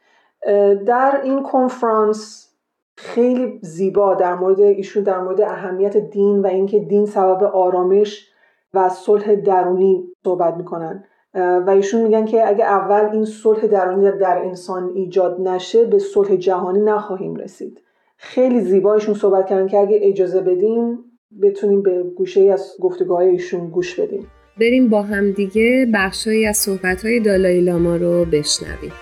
در 0.86 1.20
این 1.22 1.42
کنفرانس 1.42 2.52
خیلی 2.96 3.58
زیبا 3.62 4.14
در 4.14 4.34
مورد 4.34 4.60
ایشون 4.60 5.02
در 5.02 5.18
مورد 5.18 5.40
اهمیت 5.40 5.96
دین 5.96 6.38
و 6.38 6.46
اینکه 6.46 6.78
دین 6.78 7.06
سبب 7.06 7.42
آرامش 7.42 8.28
و 8.74 8.88
صلح 8.88 9.34
درونی 9.34 10.04
صحبت 10.24 10.56
می‌کنن. 10.56 11.04
و 11.34 11.70
ایشون 11.70 12.02
میگن 12.02 12.24
که 12.24 12.48
اگه 12.48 12.64
اول 12.64 13.08
این 13.12 13.24
صلح 13.24 13.66
درونی 13.66 14.10
در 14.10 14.38
انسان 14.38 14.90
ایجاد 14.94 15.40
نشه 15.40 15.84
به 15.84 15.98
صلح 15.98 16.36
جهانی 16.36 16.80
نخواهیم 16.80 17.34
رسید. 17.34 17.80
خیلی 18.16 18.60
زیبایشون 18.60 19.14
صحبت 19.14 19.46
کردن 19.46 19.66
که 19.66 19.78
اگه 19.78 19.98
اجازه 20.02 20.40
بدین 20.40 20.98
بتونیم 21.42 21.82
به 21.82 22.02
گوشه 22.02 22.40
ای 22.40 22.50
از 22.50 22.76
گفتگاه 22.80 23.18
ایشون 23.18 23.70
گوش 23.70 24.00
بدیم. 24.00 24.26
بریم 24.60 24.88
با 24.88 25.02
هم 25.02 25.30
دیگه 25.30 25.86
بخشهایی 25.94 26.46
از 26.46 26.56
صحبت 26.56 27.06
دالای 27.24 27.60
لاما 27.60 27.96
رو 27.96 28.24
بشنویم. 28.24 28.92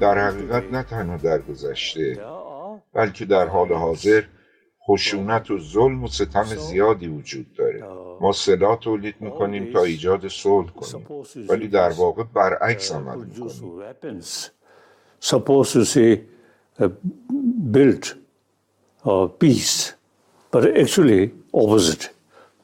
در 0.00 0.18
حقیقت 0.18 0.62
نه 0.72 0.82
تنها 0.82 1.16
در 1.16 1.38
گذشته 1.38 2.18
بلکه 2.94 3.24
در 3.24 3.46
حال 3.46 3.72
حاضر 3.72 4.22
خشونت 4.88 5.50
و 5.50 5.58
ظلم 5.58 6.04
و 6.04 6.08
ستم 6.08 6.44
زیادی 6.44 7.08
وجود 7.08 7.46
داره. 7.58 7.84
ما 8.20 8.32
سلاح 8.32 8.78
تولید 8.78 9.14
می‌کنیم 9.20 9.72
تا 9.72 9.82
ایجاد 9.82 10.28
صلح 10.28 10.70
کنیم. 10.70 11.06
ولی 11.48 11.68
در 11.68 11.90
واقع 11.90 12.22
برعکس 12.34 12.92
عمل 12.92 13.24
می‌کنیم. 13.24 14.20
Build 17.72 18.04
peace, 19.40 19.94
but 20.52 20.64
actually 20.82 21.30
opposite, 21.52 22.04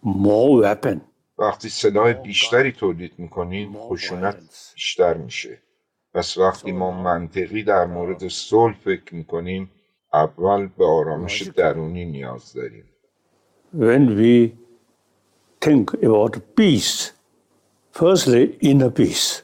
more 0.02 0.62
weapon. 0.62 1.00
وقتی 1.38 1.68
سلاح 1.68 2.12
بیشتری 2.12 2.72
تولید 2.72 3.12
می‌کنیم 3.18 3.72
خشونت 3.78 4.36
بیشتر 4.74 5.14
میشه. 5.14 5.58
پس 6.14 6.38
وقتی 6.38 6.72
ما 6.72 6.90
منطقی 7.02 7.62
در 7.62 7.86
مورد 7.86 8.28
صلح 8.28 8.74
فکر 8.84 9.14
می‌کنیم 9.14 9.70
اول 10.12 10.66
به 10.78 10.86
آرامش 10.86 11.42
درونی 11.42 12.04
نیاز 12.04 12.52
داریم. 12.52 12.84
When 13.74 14.18
we 14.20 14.50
think 15.64 15.86
about 16.02 16.34
peace, 16.60 17.12
firstly 17.94 18.44
inner 18.62 18.90
peace. 18.90 19.42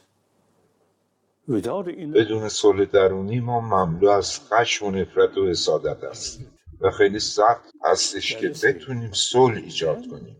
بدون 2.13 2.49
صلح 2.49 2.85
درونی 2.85 3.39
ما 3.39 3.59
مملو 3.61 4.09
از 4.09 4.39
خشم 4.39 4.85
و 4.85 4.91
نفرت 4.91 5.37
و 5.37 5.47
حسادت 5.47 6.03
هستیم 6.03 6.51
و 6.81 6.91
خیلی 6.91 7.19
سخت 7.19 7.63
هستش 7.83 8.35
که 8.35 8.49
بتونیم 8.49 9.11
صلح 9.13 9.55
ایجاد 9.55 10.07
کنیم. 10.07 10.37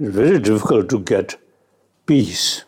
It's 0.00 0.14
very 0.14 0.38
difficult 0.38 0.88
to 0.90 0.98
get 1.12 1.36
peace. 2.10 2.62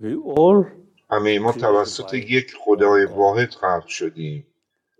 We 0.00 0.14
all 0.36 0.66
همه 1.10 1.38
ما 1.38 1.52
توسط 1.52 2.14
یک 2.14 2.54
خدای 2.64 3.04
واحد 3.04 3.50
خلق 3.50 3.86
شدیم. 3.86 4.46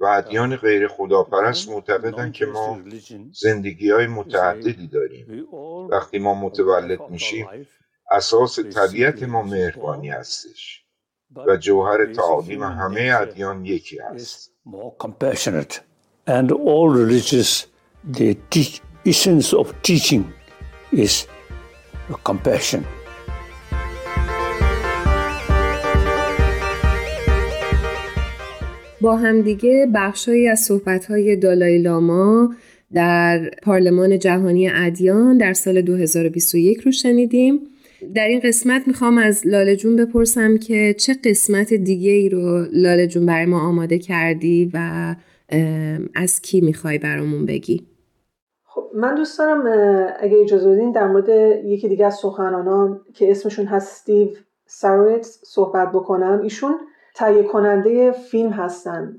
و 0.00 0.06
ادیان 0.06 0.56
غیر 0.56 0.88
خداپرست 0.88 1.68
معتقدند 1.68 2.32
که 2.32 2.46
ما 2.46 2.78
زندگی 3.32 3.90
های 3.90 4.06
متعددی 4.06 4.86
داریم. 4.86 5.46
وقتی 5.90 6.18
ما 6.18 6.34
متولد 6.34 7.00
میشیم 7.10 7.46
اساس 8.10 8.58
طبیعت 8.58 9.22
ما 9.22 9.42
مهربانی 9.42 10.08
هستش. 10.08 10.83
و 11.36 11.56
جوهر 11.56 12.12
تعالیم 12.12 12.62
همه 12.62 13.16
ادیان 13.20 13.64
یکی 13.64 13.98
compassionate. 14.98 15.80
And 16.26 16.52
all 16.52 16.88
religious, 16.88 17.66
the 18.18 18.36
teach, 18.50 18.80
essence 19.06 19.52
of 19.52 19.66
teaching 19.82 20.24
is 20.92 21.26
compassion. 22.24 22.84
با 29.00 29.16
همدیگه 29.16 29.86
بخشهایی 29.94 30.48
از 30.48 30.60
صحبت‌های 30.60 31.36
دالای 31.36 31.78
لاما 31.78 32.54
در 32.92 33.50
پارلمان 33.62 34.18
جهانی 34.18 34.68
ادیان 34.68 35.38
در 35.38 35.52
سال 35.52 35.80
2021 35.80 36.80
رو 36.80 36.92
شنیدیم. 36.92 37.73
در 38.14 38.28
این 38.28 38.40
قسمت 38.44 38.88
می‌خوام 38.88 39.18
از 39.18 39.46
لاله 39.46 39.76
جون 39.76 39.96
بپرسم 39.96 40.56
که 40.56 40.94
چه 40.98 41.14
قسمت 41.24 41.74
دیگه 41.74 42.10
ای 42.10 42.28
رو 42.28 42.66
لاله 42.72 43.06
جون 43.06 43.26
برای 43.26 43.46
ما 43.46 43.60
آماده 43.60 43.98
کردی 43.98 44.70
و 44.74 45.14
از 46.14 46.40
کی 46.40 46.60
می‌خوای 46.60 46.98
برامون 46.98 47.46
بگی؟ 47.46 47.86
خب 48.64 48.90
من 48.94 49.14
دوست 49.14 49.38
دارم 49.38 49.66
اگه 50.20 50.36
اجازه 50.40 50.70
بدین 50.70 50.92
در 50.92 51.06
مورد 51.06 51.28
یکی 51.64 51.88
دیگه 51.88 52.06
از 52.06 52.14
سخنرانان 52.14 53.00
که 53.14 53.30
اسمشون 53.30 53.66
هست 53.66 53.92
استیو 53.92 54.28
سارویتز 54.66 55.38
صحبت 55.44 55.88
بکنم 55.92 56.40
ایشون 56.42 56.74
تهیه 57.14 57.42
کننده 57.42 58.12
فیلم 58.12 58.50
هستن 58.50 59.12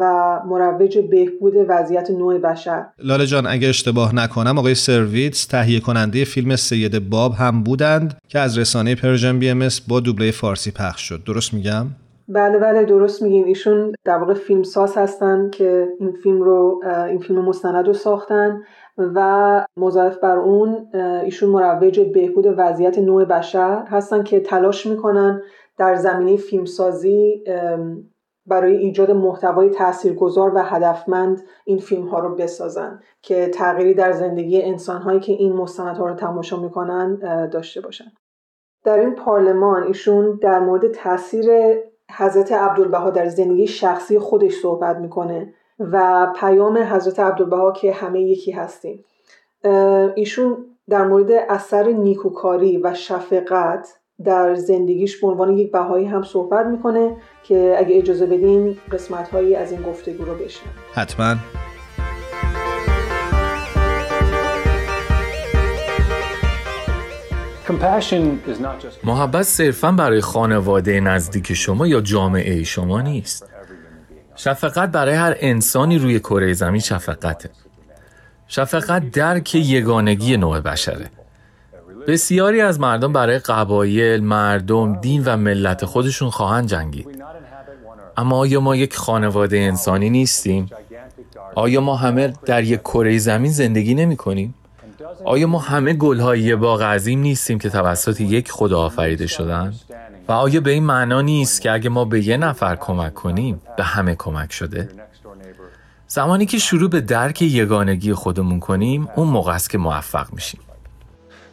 و 0.00 0.40
مروج 0.46 0.98
بهبود 0.98 1.54
وضعیت 1.68 2.10
نوع 2.10 2.38
بشر. 2.38 2.86
لاله 2.98 3.26
جان 3.26 3.46
اگه 3.46 3.68
اشتباه 3.68 4.14
نکنم 4.14 4.58
آقای 4.58 4.74
سارویتز 4.74 5.46
تهیه 5.46 5.80
کننده 5.80 6.24
فیلم 6.24 6.56
سید 6.56 7.10
باب 7.10 7.32
هم 7.32 7.62
بودند 7.62 8.16
که 8.28 8.38
از 8.38 8.58
رسانه 8.58 8.94
Persian 8.94 9.38
BMS 9.38 9.68
با 9.88 10.00
دوبله 10.00 10.30
فارسی 10.30 10.70
پخش 10.70 11.08
شد. 11.08 11.24
درست 11.26 11.54
میگم؟ 11.54 11.86
بله 12.28 12.58
بله 12.58 12.84
درست 12.84 13.22
میگین. 13.22 13.44
ایشون 13.44 13.94
در 14.04 14.18
واقع 14.18 14.34
فیلم 14.34 14.62
ساز 14.62 14.96
هستن 14.96 15.50
که 15.50 15.88
این 16.00 16.12
فیلم 16.22 16.42
رو 16.42 16.82
این 17.08 17.18
فیلم 17.18 17.44
مستند 17.44 17.86
رو 17.86 17.92
ساختن 17.92 18.60
و 18.98 19.66
مضاف 19.76 20.16
بر 20.16 20.36
اون 20.36 20.86
ایشون 21.24 21.48
مروج 21.48 22.00
بهبود 22.00 22.44
وضعیت 22.56 22.98
نوع 22.98 23.24
بشر 23.24 23.84
هستن 23.90 24.22
که 24.22 24.40
تلاش 24.40 24.86
می‌کنن 24.86 25.42
در 25.78 25.94
زمینه 25.94 26.36
فیلمسازی 26.36 27.44
برای 28.46 28.76
ایجاد 28.76 29.10
محتوای 29.10 29.70
تاثیرگذار 29.70 30.54
و 30.54 30.58
هدفمند 30.62 31.42
این 31.64 31.78
فیلم 31.78 32.06
ها 32.06 32.18
رو 32.18 32.34
بسازن 32.34 33.00
که 33.22 33.48
تغییری 33.48 33.94
در 33.94 34.12
زندگی 34.12 34.62
انسان 34.62 35.02
هایی 35.02 35.20
که 35.20 35.32
این 35.32 35.52
مستندها 35.52 36.06
رو 36.06 36.14
تماشا 36.14 36.56
می‌کنن 36.60 37.14
داشته 37.48 37.80
باشن. 37.80 38.12
در 38.84 38.98
این 38.98 39.14
پارلمان 39.14 39.82
ایشون 39.82 40.38
در 40.42 40.60
مورد 40.60 40.92
تاثیر 40.92 41.46
حضرت 42.16 42.52
عبدالبها 42.52 43.10
در 43.10 43.28
زندگی 43.28 43.66
شخصی 43.66 44.18
خودش 44.18 44.54
صحبت 44.54 44.96
می‌کنه 44.96 45.54
و 45.78 46.26
پیام 46.40 46.78
حضرت 46.78 47.20
عبدالبها 47.20 47.72
که 47.72 47.92
همه 47.92 48.20
یکی 48.20 48.52
هستیم. 48.52 49.04
ایشون 50.14 50.56
در 50.88 51.06
مورد 51.06 51.30
اثر 51.30 51.88
نیکوکاری 51.88 52.78
و 52.78 52.94
شفقت 52.94 54.00
در 54.24 54.54
زندگیش 54.54 55.20
به 55.20 55.26
عنوان 55.26 55.58
یک 55.58 55.72
بهایی 55.72 56.06
هم 56.06 56.22
صحبت 56.22 56.66
می‌کنه 56.66 57.16
که 57.42 57.74
اگه 57.78 57.98
اجازه 57.98 58.26
بدین 58.26 58.78
قسمت 58.92 59.28
هایی 59.28 59.56
از 59.56 59.72
این 59.72 59.82
گفتگو 59.82 60.24
رو 60.24 60.34
بشنویم. 60.34 60.74
حتما. 60.92 61.36
Compassion 67.68 68.50
is 68.50 68.60
not 68.60 68.82
just 68.82 69.04
محبت 69.04 69.42
صرفا 69.42 69.92
برای 69.92 70.20
خانواده 70.20 71.00
نزدیک 71.00 71.54
شما 71.54 71.86
یا 71.86 72.00
جامعه 72.00 72.62
شما 72.62 73.00
نیست. 73.00 73.46
شفقت 74.36 74.90
برای 74.92 75.14
هر 75.14 75.36
انسانی 75.40 75.98
روی 75.98 76.20
کره 76.20 76.52
زمین 76.52 76.80
شفقته. 76.80 77.50
شفقت 78.46 79.10
درک 79.10 79.54
یگانگی 79.54 80.36
نوع 80.36 80.60
بشره. 80.60 81.10
بسیاری 82.08 82.60
از 82.60 82.80
مردم 82.80 83.12
برای 83.12 83.38
قبایل، 83.38 84.24
مردم، 84.24 85.00
دین 85.00 85.22
و 85.24 85.36
ملت 85.36 85.84
خودشون 85.84 86.30
خواهند 86.30 86.68
جنگید 86.68 87.24
اما 88.16 88.36
آیا 88.36 88.60
ما 88.60 88.76
یک 88.76 88.96
خانواده 88.96 89.58
انسانی 89.58 90.10
نیستیم؟ 90.10 90.70
آیا 91.54 91.80
ما 91.80 91.96
همه 91.96 92.32
در 92.46 92.64
یک 92.64 92.80
کره 92.80 93.18
زمین 93.18 93.52
زندگی 93.52 93.94
نمی 93.94 94.16
کنیم؟ 94.16 94.54
آیا 95.24 95.46
ما 95.46 95.58
همه 95.58 95.92
گلهای 95.92 96.40
یه 96.40 96.56
باغ 96.56 96.82
عظیم 96.82 97.20
نیستیم 97.20 97.58
که 97.58 97.70
توسط 97.70 98.20
یک 98.20 98.50
خدا 98.50 98.80
آفریده 98.80 99.26
شدن؟ 99.26 99.74
و 100.28 100.32
آیا 100.32 100.60
به 100.60 100.70
این 100.70 100.84
معنا 100.84 101.20
نیست 101.20 101.60
که 101.60 101.72
اگه 101.72 101.88
ما 101.88 102.04
به 102.04 102.26
یه 102.26 102.36
نفر 102.36 102.76
کمک 102.76 103.14
کنیم 103.14 103.60
به 103.76 103.84
همه 103.84 104.14
کمک 104.14 104.52
شده؟ 104.52 104.88
زمانی 106.06 106.46
که 106.46 106.58
شروع 106.58 106.90
به 106.90 107.00
درک 107.00 107.42
یگانگی 107.42 108.12
خودمون 108.12 108.60
کنیم 108.60 109.08
اون 109.16 109.28
موقع 109.28 109.52
است 109.52 109.70
که 109.70 109.78
موفق 109.78 110.32
میشیم 110.32 110.60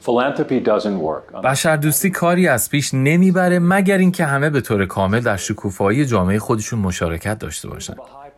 philanthropy 0.05 0.65
doesn't 0.65 0.99
work. 1.07 1.41
بشر 1.43 1.75
دوستی 1.75 2.09
کاری 2.09 2.47
از 2.47 2.69
پیش 2.69 2.93
نمی‌بره 2.93 3.59
مگر 3.59 3.97
اینکه 3.97 4.25
همه 4.25 4.49
به 4.49 4.61
طور 4.61 4.85
کامل 4.85 5.19
در 5.19 5.37
شکوفایی 5.37 6.05
جامعه 6.05 6.39
خودشون 6.39 6.79
مشارکت 6.79 7.39
داشته 7.39 7.69
باشن 7.69 7.95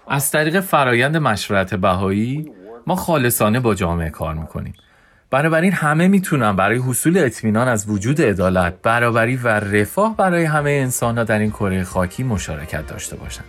از 0.08 0.32
طریق 0.32 0.60
فرایند 0.60 1.18
مشورت 1.18 1.76
بهایی 1.76 2.52
ما 2.88 2.96
خالصانه 2.96 3.60
با 3.60 3.76
جامعه 3.76 4.10
کار 4.10 4.34
می‌کنیم 4.34 4.74
بنابراین 5.32 5.74
همه 5.74 6.08
می‌تونن 6.08 6.56
برای 6.56 6.78
حصول 6.78 7.18
اطمینان 7.18 7.68
از 7.68 7.90
وجود 7.90 8.22
عدالت، 8.22 8.74
برابری 8.84 9.36
و 9.36 9.48
رفاه 9.48 10.18
برای 10.18 10.44
همه 10.44 10.70
انسانها 10.70 11.24
در 11.24 11.40
این 11.40 11.52
کره 11.52 11.84
خاکی 11.84 12.24
مشارکت 12.24 12.88
داشته 12.88 13.16
باشند. 13.16 13.46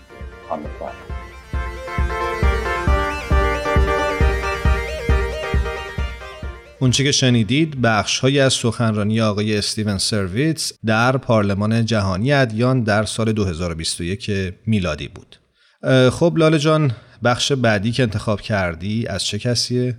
اونچه 6.81 7.05
که 7.05 7.12
شنیدید 7.12 7.83
بخشهایی 7.83 8.41
از 8.41 8.53
سخنرانی 8.53 9.21
آقای 9.21 9.59
استیون 9.59 9.99
سرویتس 9.99 10.73
در 10.87 11.17
پارلمان 11.17 11.85
جهانی 11.85 12.33
ادیان 12.33 12.83
در 12.83 13.05
سال 13.05 13.33
2021 13.33 14.31
میلادی 14.67 15.09
بود. 15.09 15.37
خب 16.11 16.33
لاله 16.37 16.59
جان 16.59 16.91
بخش 17.25 17.53
بعدی 17.53 17.93
که 17.93 18.03
انتخاب 18.03 18.41
کردی 18.41 19.07
از 19.07 19.25
چه 19.25 19.38
کسیه؟ 19.38 19.95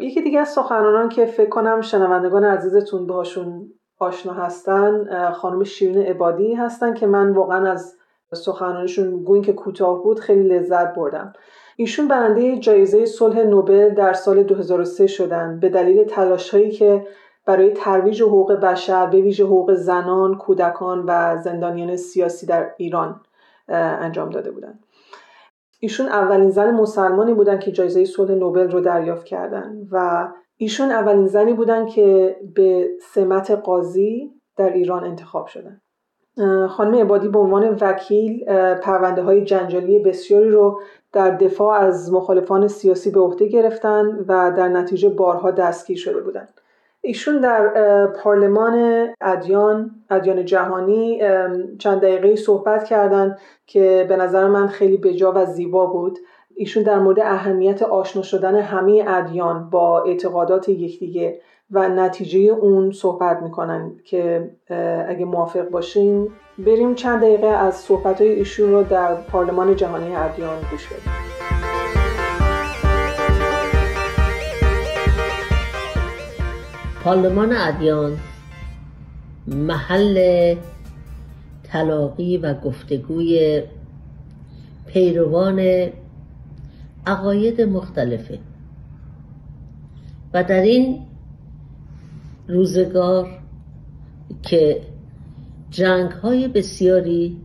یکی 0.00 0.22
دیگه 0.22 0.40
از 0.40 0.48
سخنرانان 0.48 1.08
که 1.08 1.26
فکر 1.26 1.48
کنم 1.48 1.80
شنوندگان 1.80 2.44
عزیزتون 2.44 3.06
باشون 3.06 3.68
آشنا 3.98 4.32
هستن 4.32 5.04
خانم 5.32 5.64
شیرین 5.64 6.02
عبادی 6.02 6.54
هستن 6.54 6.94
که 6.94 7.06
من 7.06 7.32
واقعا 7.32 7.72
از 7.72 7.94
سخنرانیشون 8.32 9.22
گوین 9.24 9.42
که 9.42 9.52
کوتاه 9.52 10.02
بود 10.02 10.20
خیلی 10.20 10.48
لذت 10.48 10.94
بردم 10.94 11.32
ایشون 11.80 12.08
برنده 12.08 12.58
جایزه 12.58 13.06
صلح 13.06 13.38
نوبل 13.38 13.94
در 13.94 14.12
سال 14.12 14.42
2003 14.42 15.06
شدن 15.06 15.60
به 15.60 15.68
دلیل 15.68 16.04
تلاشهایی 16.04 16.70
که 16.70 17.06
برای 17.46 17.70
ترویج 17.70 18.22
حقوق 18.22 18.52
بشر 18.52 19.06
به 19.06 19.20
ویژه 19.20 19.44
حقوق 19.44 19.74
زنان، 19.74 20.34
کودکان 20.34 21.04
و 21.06 21.36
زندانیان 21.36 21.96
سیاسی 21.96 22.46
در 22.46 22.70
ایران 22.76 23.20
انجام 23.68 24.30
داده 24.30 24.50
بودند. 24.50 24.84
ایشون 25.80 26.06
اولین 26.06 26.50
زن 26.50 26.70
مسلمانی 26.70 27.34
بودن 27.34 27.58
که 27.58 27.72
جایزه 27.72 28.04
صلح 28.04 28.34
نوبل 28.34 28.70
رو 28.70 28.80
دریافت 28.80 29.24
کردن 29.24 29.88
و 29.92 30.28
ایشون 30.56 30.90
اولین 30.90 31.26
زنی 31.26 31.52
بودن 31.52 31.86
که 31.86 32.36
به 32.54 32.88
سمت 33.14 33.50
قاضی 33.50 34.32
در 34.56 34.72
ایران 34.72 35.04
انتخاب 35.04 35.46
شدن 35.46 35.70
اه، 35.70 35.87
خانم 36.68 36.94
عبادی 36.94 37.28
به 37.28 37.38
عنوان 37.38 37.76
وکیل 37.80 38.44
پرونده 38.74 39.22
های 39.22 39.44
جنجالی 39.44 39.98
بسیاری 39.98 40.50
رو 40.50 40.80
در 41.12 41.30
دفاع 41.30 41.78
از 41.78 42.12
مخالفان 42.12 42.68
سیاسی 42.68 43.10
به 43.10 43.20
عهده 43.20 43.46
گرفتن 43.46 44.24
و 44.28 44.52
در 44.56 44.68
نتیجه 44.68 45.08
بارها 45.08 45.50
دستگیر 45.50 45.96
شده 45.96 46.20
بودند. 46.20 46.60
ایشون 47.00 47.40
در 47.40 48.06
پارلمان 48.06 49.06
ادیان 49.20 49.90
ادیان 50.10 50.44
جهانی 50.44 51.20
چند 51.78 52.00
دقیقه 52.00 52.36
صحبت 52.36 52.84
کردند 52.84 53.38
که 53.66 54.06
به 54.08 54.16
نظر 54.16 54.46
من 54.46 54.66
خیلی 54.66 54.96
بجا 54.96 55.32
و 55.36 55.44
زیبا 55.44 55.86
بود 55.86 56.18
ایشون 56.54 56.82
در 56.82 56.98
مورد 56.98 57.20
اهمیت 57.20 57.82
آشنا 57.82 58.22
شدن 58.22 58.56
همه 58.56 59.04
ادیان 59.06 59.70
با 59.70 60.02
اعتقادات 60.02 60.68
یکدیگه 60.68 61.40
و 61.70 61.88
نتیجه 61.88 62.38
اون 62.38 62.92
صحبت 62.92 63.42
می‌کنن 63.42 63.90
که 64.04 64.50
اگه 65.08 65.24
موافق 65.24 65.68
باشین 65.68 66.28
بریم 66.58 66.94
چند 66.94 67.20
دقیقه 67.22 67.46
از 67.46 67.74
صحبت 67.74 68.20
های 68.20 68.30
ایشون 68.30 68.70
رو 68.70 68.82
در 68.82 69.14
پارلمان 69.14 69.76
جهانی 69.76 70.16
ادیان 70.16 70.58
گوش 70.70 70.86
بدیم. 70.86 71.12
پارلمان 77.04 77.52
ادیان 77.52 78.18
محل 79.46 80.54
تلاقی 81.64 82.36
و 82.36 82.54
گفتگوی 82.54 83.62
پیروان 84.86 85.88
عقاید 87.06 87.60
مختلفه 87.60 88.38
و 90.34 90.44
در 90.44 90.60
این 90.60 91.07
روزگار 92.48 93.28
که 94.42 94.80
جنگ 95.70 96.10
های 96.10 96.48
بسیاری 96.48 97.36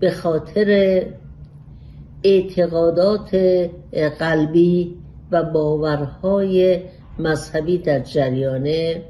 به 0.00 0.10
خاطر 0.10 1.02
اعتقادات 2.24 3.34
قلبی 4.18 4.94
و 5.30 5.42
باورهای 5.42 6.80
مذهبی 7.18 7.78
در 7.78 8.00
جریانه 8.00 9.02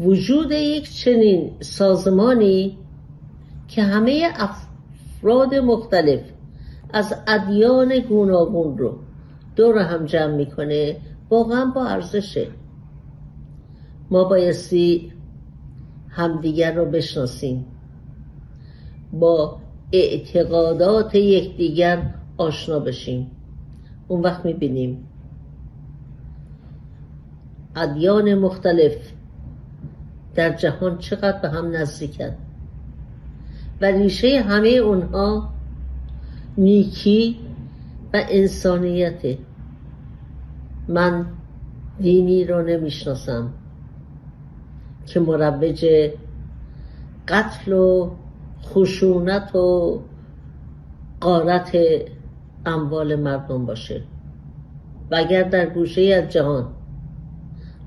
وجود 0.00 0.52
یک 0.52 0.92
چنین 0.96 1.50
سازمانی 1.60 2.78
که 3.68 3.82
همه 3.82 4.28
افراد 4.36 5.54
مختلف 5.54 6.20
از 6.92 7.14
ادیان 7.26 7.98
گوناگون 7.98 8.78
رو 8.78 8.98
دور 9.56 9.78
هم 9.78 10.06
جمع 10.06 10.34
می‌کنه 10.36 10.96
واقعا 11.30 11.64
با 11.64 11.86
ارزشه. 11.86 12.48
ما 14.10 14.24
بایستی 14.24 15.12
همدیگر 16.08 16.74
رو 16.74 16.84
بشناسیم. 16.84 17.66
با 19.12 19.58
اعتقادات 19.92 21.14
یکدیگر 21.14 22.14
آشنا 22.36 22.78
بشیم. 22.78 23.30
اون 24.08 24.20
وقت 24.20 24.44
می‌بینیم. 24.44 25.06
ادیان 27.76 28.34
مختلف 28.34 28.96
در 30.34 30.56
جهان 30.56 30.98
چقدر 30.98 31.38
به 31.38 31.48
هم 31.48 31.76
نزدیکن. 31.76 32.30
و 33.80 33.84
ریشه 33.84 34.40
همه 34.40 34.68
اونها 34.68 35.50
نیکی 36.58 37.36
و 38.14 38.24
انسانیت 38.28 39.38
من 40.88 41.26
دینی 42.00 42.44
رو 42.44 42.62
نمی‌شناسم. 42.62 43.50
که 45.06 45.20
مروج 45.20 46.10
قتل 47.28 47.72
و 47.72 48.10
خشونت 48.64 49.54
و 49.54 50.00
قارت 51.20 51.76
اموال 52.66 53.16
مردم 53.16 53.66
باشه. 53.66 54.02
و 55.10 55.14
اگر 55.14 55.42
در 55.42 55.66
گوشه 55.66 56.22
از 56.24 56.32
جهان 56.32 56.66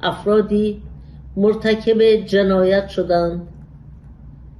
افرادی 0.01 0.81
مرتکب 1.37 2.01
جنایت 2.25 2.87
شدند 2.87 3.47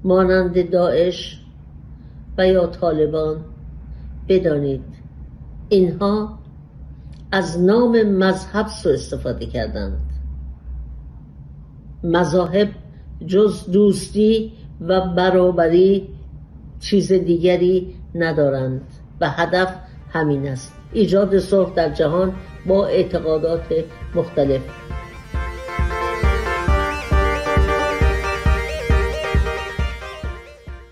مانند 0.04 0.70
داعش 0.70 1.41
و 2.38 2.48
یا 2.48 2.67
طالبان 2.67 3.46
بدانید 4.30 4.84
اینها 5.70 6.39
از 7.32 7.62
نام 7.62 8.04
مذهب 8.04 8.67
سو 8.67 8.89
استفاده 8.89 9.46
کردند. 9.46 10.07
مذاهب 12.08 12.67
جز 13.28 13.72
دوستی 13.72 14.52
و 14.82 15.02
برابری 15.02 16.08
چیز 16.80 17.13
دیگری 17.13 17.96
ندارند 18.15 18.82
و 19.22 19.30
هدف 19.30 19.76
همین 20.10 20.48
است. 20.48 20.74
ایجاد 20.93 21.39
صلح 21.39 21.74
در 21.74 21.89
جهان 21.89 22.34
با 22.67 22.88
اعتقادات 22.88 23.84
مختلف. 24.15 24.62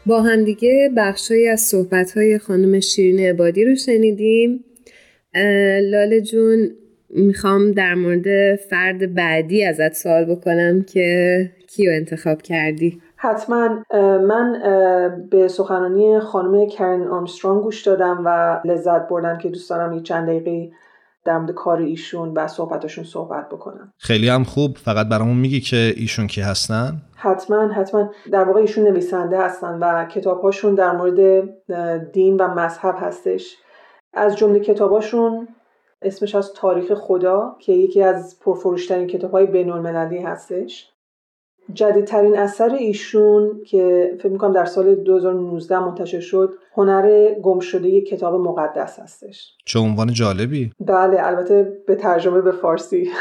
با 0.05 0.21
همدیگه 0.21 0.89
بخشهایی 0.97 1.47
از 1.47 1.61
صحبتهای 1.61 2.39
خانم 2.39 2.79
شیرین 2.79 3.19
عبادی 3.19 3.65
رو 3.65 3.75
شنیدیم. 3.75 4.63
لاله 5.81 6.21
جون 6.21 6.69
می‌خوام 7.09 7.71
در 7.71 7.95
مورد 7.95 8.55
فرد 8.55 9.13
بعدی 9.13 9.65
ازت 9.65 9.93
سوال 9.93 10.25
بکنم 10.25 10.81
که 10.81 11.39
کیو 11.67 11.91
انتخاب 11.91 12.41
کردی؟ 12.41 13.01
حتما 13.15 13.83
من 14.27 14.61
به 15.31 15.47
سخنرانی 15.47 16.19
خانم 16.19 16.67
کرن 16.67 17.07
آرمسترانگ 17.07 17.63
گوش 17.63 17.87
دادم 17.87 18.21
و 18.25 18.61
لذت 18.67 19.07
بردم 19.07 19.37
که 19.37 19.49
دوست 19.49 19.69
دارم 19.69 19.93
یه 19.93 20.01
چند 20.01 20.27
دقیقه 20.27 20.71
در 21.25 21.37
مورد 21.37 21.51
کار 21.51 21.77
ایشون 21.77 22.33
و 22.33 22.47
صحبتاشون 22.47 23.03
صحبت 23.03 23.49
بکنم. 23.49 23.93
خیلی 23.97 24.29
هم 24.29 24.43
خوب. 24.43 24.77
فقط 24.77 25.07
برامون 25.07 25.37
میگی 25.37 25.59
که 25.59 25.93
ایشون 25.95 26.27
کی 26.27 26.41
هستن؟ 26.41 27.01
حتما 27.15 27.67
حتما. 27.67 28.11
در 28.31 28.43
واقع 28.43 28.59
ایشون 28.59 28.87
نویسنده 28.87 29.39
هستن 29.39 29.79
و 29.81 30.05
کتابهاشون 30.05 30.75
در 30.75 30.91
مورد 30.91 31.49
دین 32.11 32.37
و 32.37 32.47
مذهب 32.47 32.95
هستش. 32.99 33.55
از 34.13 34.37
جمله 34.37 34.59
کتاباشون 34.59 35.47
اسمش 36.01 36.35
از 36.35 36.53
تاریخ 36.53 36.93
خدا 36.93 37.55
که 37.59 37.73
یکی 37.73 38.01
از 38.01 38.39
پرفروشترین 38.39 39.07
کتاب 39.07 39.31
های 39.31 39.45
بین 39.45 39.69
المللی 39.69 40.19
هستش. 40.19 40.91
جدیدترین 41.73 42.37
اثر 42.37 42.75
ایشون 42.75 43.61
که 43.65 44.15
فکر 44.19 44.31
می‌کنم 44.31 44.53
در 44.53 44.65
سال 44.65 44.95
2019 44.95 45.79
منتشر 45.79 46.19
شد 46.19 46.53
هنر 46.73 47.33
گم 47.33 47.59
شده 47.59 48.01
کتاب 48.01 48.35
مقدس 48.35 48.99
هستش. 48.99 49.53
چه 49.65 49.79
عنوان 49.79 50.13
جالبی. 50.13 50.71
بله 50.79 51.17
البته 51.19 51.83
به 51.87 51.95
ترجمه 51.95 52.41
به 52.41 52.51
فارسی. 52.51 53.09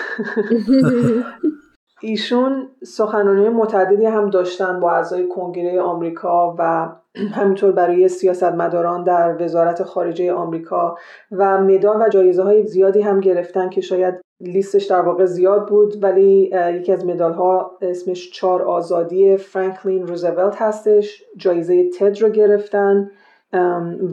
ایشون 2.04 2.68
سخنرانی 2.82 3.48
متعددی 3.48 4.06
هم 4.06 4.30
داشتن 4.30 4.80
با 4.80 4.90
اعضای 4.90 5.28
کنگره 5.28 5.80
آمریکا 5.80 6.54
و 6.58 6.88
همینطور 7.32 7.72
برای 7.72 8.08
سیاستمداران 8.08 9.04
در 9.04 9.42
وزارت 9.42 9.82
خارجه 9.82 10.32
آمریکا 10.32 10.96
و 11.32 11.60
مدال 11.60 12.02
و 12.02 12.08
جایزه 12.08 12.42
های 12.42 12.66
زیادی 12.66 13.00
هم 13.00 13.20
گرفتن 13.20 13.70
که 13.70 13.80
شاید 13.80 14.14
لیستش 14.40 14.84
در 14.84 15.00
واقع 15.00 15.24
زیاد 15.24 15.68
بود. 15.68 16.02
ولی 16.02 16.52
یکی 16.74 16.92
از 16.92 17.06
مدال 17.06 17.32
ها 17.32 17.70
اسمش 17.80 18.30
چار 18.32 18.62
آزادی 18.62 19.36
فرانکلین 19.36 20.06
روزولت 20.06 20.62
هستش. 20.62 21.22
جایزه 21.36 21.90
تد 21.90 22.22
رو 22.22 22.28
گرفتن 22.28 23.10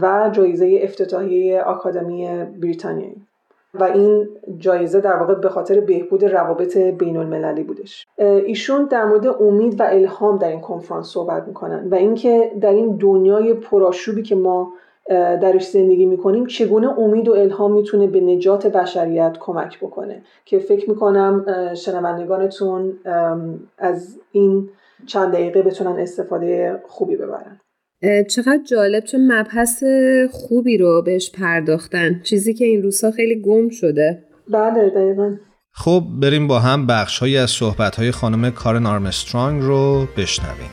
و 0.01 0.29
جایزه 0.31 0.79
افتتاحیه 0.83 1.61
آکادمی 1.61 2.45
بریتانیایی. 2.61 3.21
و 3.73 3.83
این 3.83 4.29
جایزه 4.57 5.01
در 5.01 5.15
واقع 5.15 5.35
به 5.35 5.49
خاطر 5.49 5.79
بهبود 5.79 6.25
روابط 6.25 6.77
بین 6.77 7.17
المللی 7.17 7.63
بودش 7.63 8.07
ایشون 8.17 8.85
در 8.85 9.05
مورد 9.05 9.27
امید 9.27 9.79
و 9.79 9.83
الهام 9.83 10.37
در 10.37 10.47
این 10.47 10.61
کنفرانس 10.61 11.07
صحبت 11.07 11.47
می‌کنن 11.47 11.87
و 11.89 11.95
اینکه 11.95 12.51
در 12.61 12.73
این 12.73 12.97
دنیای 12.97 13.53
پرآشوبی 13.53 14.21
که 14.21 14.35
ما 14.35 14.73
درش 15.09 15.69
زندگی 15.69 16.05
می‌کنیم 16.05 16.45
چگونه 16.45 16.99
امید 16.99 17.27
و 17.27 17.33
الهام 17.33 17.71
می‌تونه 17.71 18.07
به 18.07 18.21
نجات 18.21 18.67
بشریت 18.67 19.37
کمک 19.39 19.79
بکنه. 19.79 20.21
که 20.45 20.59
فکر 20.59 20.89
می‌کنم 20.89 21.45
شنوندگانتون 21.73 22.93
از 23.77 24.19
این 24.31 24.69
چند 25.05 25.33
دقیقه 25.33 25.61
بتونن 25.61 25.99
استفاده 25.99 26.81
خوبی 26.87 27.15
ببرن. 27.15 27.59
چقدر 28.29 28.59
جالب 28.69 29.03
چون 29.03 29.31
مبحث 29.31 29.83
خوبی 30.31 30.77
رو 30.77 31.01
بهش 31.01 31.31
پرداختن. 31.31 32.21
چیزی 32.23 32.53
که 32.53 32.65
این 32.65 32.83
روزها 32.83 33.11
خیلی 33.11 33.41
گم 33.41 33.69
شده. 33.69 34.23
بله 34.53 34.89
دقیقا. 34.89 35.35
خب 35.73 36.03
بریم 36.21 36.47
با 36.47 36.59
هم 36.59 36.87
بخش 36.87 37.19
های 37.19 37.37
از 37.37 37.51
صحبت 37.51 37.95
های 37.95 38.11
خانم 38.11 38.49
کارن 38.51 38.85
آرمسترانگ 38.85 39.61
رو 39.63 40.07
بشنویم. 40.17 40.71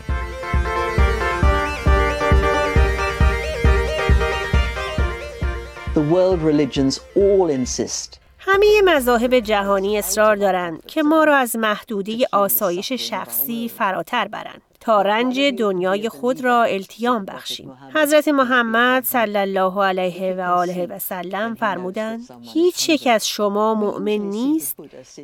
The 5.94 6.14
world 6.14 6.40
religions 6.42 6.94
all 7.16 7.50
insist. 7.50 8.18
همه 8.38 8.66
مذاهب 8.84 9.38
جهانی 9.38 9.98
اصرار 9.98 10.36
دارند 10.36 10.86
که 10.86 11.02
ما 11.02 11.24
را 11.24 11.36
از 11.36 11.56
محدوده 11.56 12.12
آسایش 12.32 12.92
شخصی 12.92 13.70
فراتر 13.78 14.28
برند. 14.28 14.67
رنج 14.92 15.40
دنیای 15.40 16.08
خود 16.08 16.44
را 16.44 16.62
التیام 16.62 17.24
بخشیم. 17.24 17.72
حضرت 17.94 18.28
محمد 18.28 19.04
صلی 19.04 19.36
الله 19.36 19.84
علیه 19.84 20.34
و 20.34 20.40
آله 20.40 20.86
و 20.86 20.98
سلم 20.98 21.54
فرمودند 21.54 22.28
هیچ 22.54 22.88
یک 22.88 23.06
از 23.06 23.28
شما 23.28 23.74
مؤمن 23.74 24.18
نیست 24.18 24.76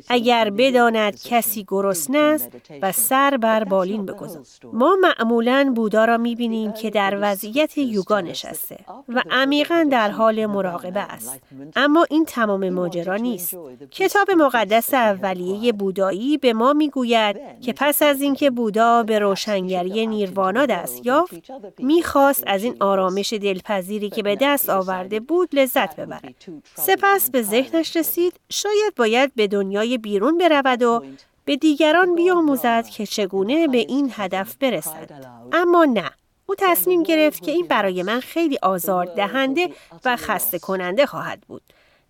اگر 0.09 0.49
بداند 0.49 1.21
کسی 1.23 1.65
گرسنه 1.67 2.17
است 2.17 2.49
و 2.81 2.91
سر 2.91 3.37
بر 3.37 3.63
بالین 3.63 4.05
بگذارد. 4.05 4.45
ما 4.73 4.97
معمولا 5.01 5.73
بودا 5.75 6.05
را 6.05 6.17
می‌بینیم 6.17 6.71
که 6.71 6.89
در 6.89 7.17
وضعیت 7.21 7.77
یوگا 7.77 8.21
نشسته 8.21 8.77
و 9.09 9.21
عمیقا 9.31 9.87
در 9.91 10.11
حال 10.11 10.45
مراقبه 10.45 10.99
است. 10.99 11.39
اما 11.75 12.05
این 12.09 12.25
تمام 12.25 12.69
ماجرا 12.69 13.15
نیست. 13.15 13.57
کتاب 13.91 14.31
مقدس 14.31 14.93
اولیه 14.93 15.73
بودایی 15.73 16.37
به 16.37 16.53
ما 16.53 16.73
می‌گوید 16.73 17.37
که 17.61 17.73
پس 17.73 18.01
از 18.01 18.21
اینکه 18.21 18.49
بودا 18.49 19.03
به 19.03 19.19
روشنگری 19.55 20.07
نیروانا 20.07 20.65
دست 20.65 21.05
یافت 21.05 21.51
می‌خواست 21.79 22.43
از 22.47 22.63
این 22.63 22.75
آرامش 22.79 23.33
دلپذیری 23.33 24.09
که 24.09 24.23
به 24.23 24.37
دست 24.41 24.69
آورده 24.69 25.19
بود 25.19 25.49
لذت 25.53 25.95
ببرد. 25.95 26.35
سپس 26.75 27.29
به 27.29 27.41
ذهنش 27.41 27.95
رسید 27.95 28.33
شاید 28.49 28.95
باید 28.95 29.35
به 29.35 29.47
دنیای 29.47 29.97
بیرون 29.97 30.37
برود 30.37 30.83
و 30.83 31.03
به 31.45 31.55
دیگران 31.55 32.15
بیاموزد 32.15 32.85
که 32.87 33.05
چگونه 33.05 33.67
به 33.67 33.77
این 33.77 34.11
هدف 34.15 34.55
برسد. 34.55 35.09
اما 35.53 35.85
نه 35.85 36.11
او 36.45 36.55
تصمیم 36.57 37.03
گرفت 37.03 37.43
که 37.43 37.51
این 37.51 37.67
برای 37.67 38.03
من 38.03 38.19
خیلی 38.19 38.57
آزار 38.61 39.05
دهنده 39.05 39.69
و 40.05 40.15
خسته 40.15 40.59
کننده 40.59 41.05
خواهد 41.05 41.41
بود. 41.47 41.61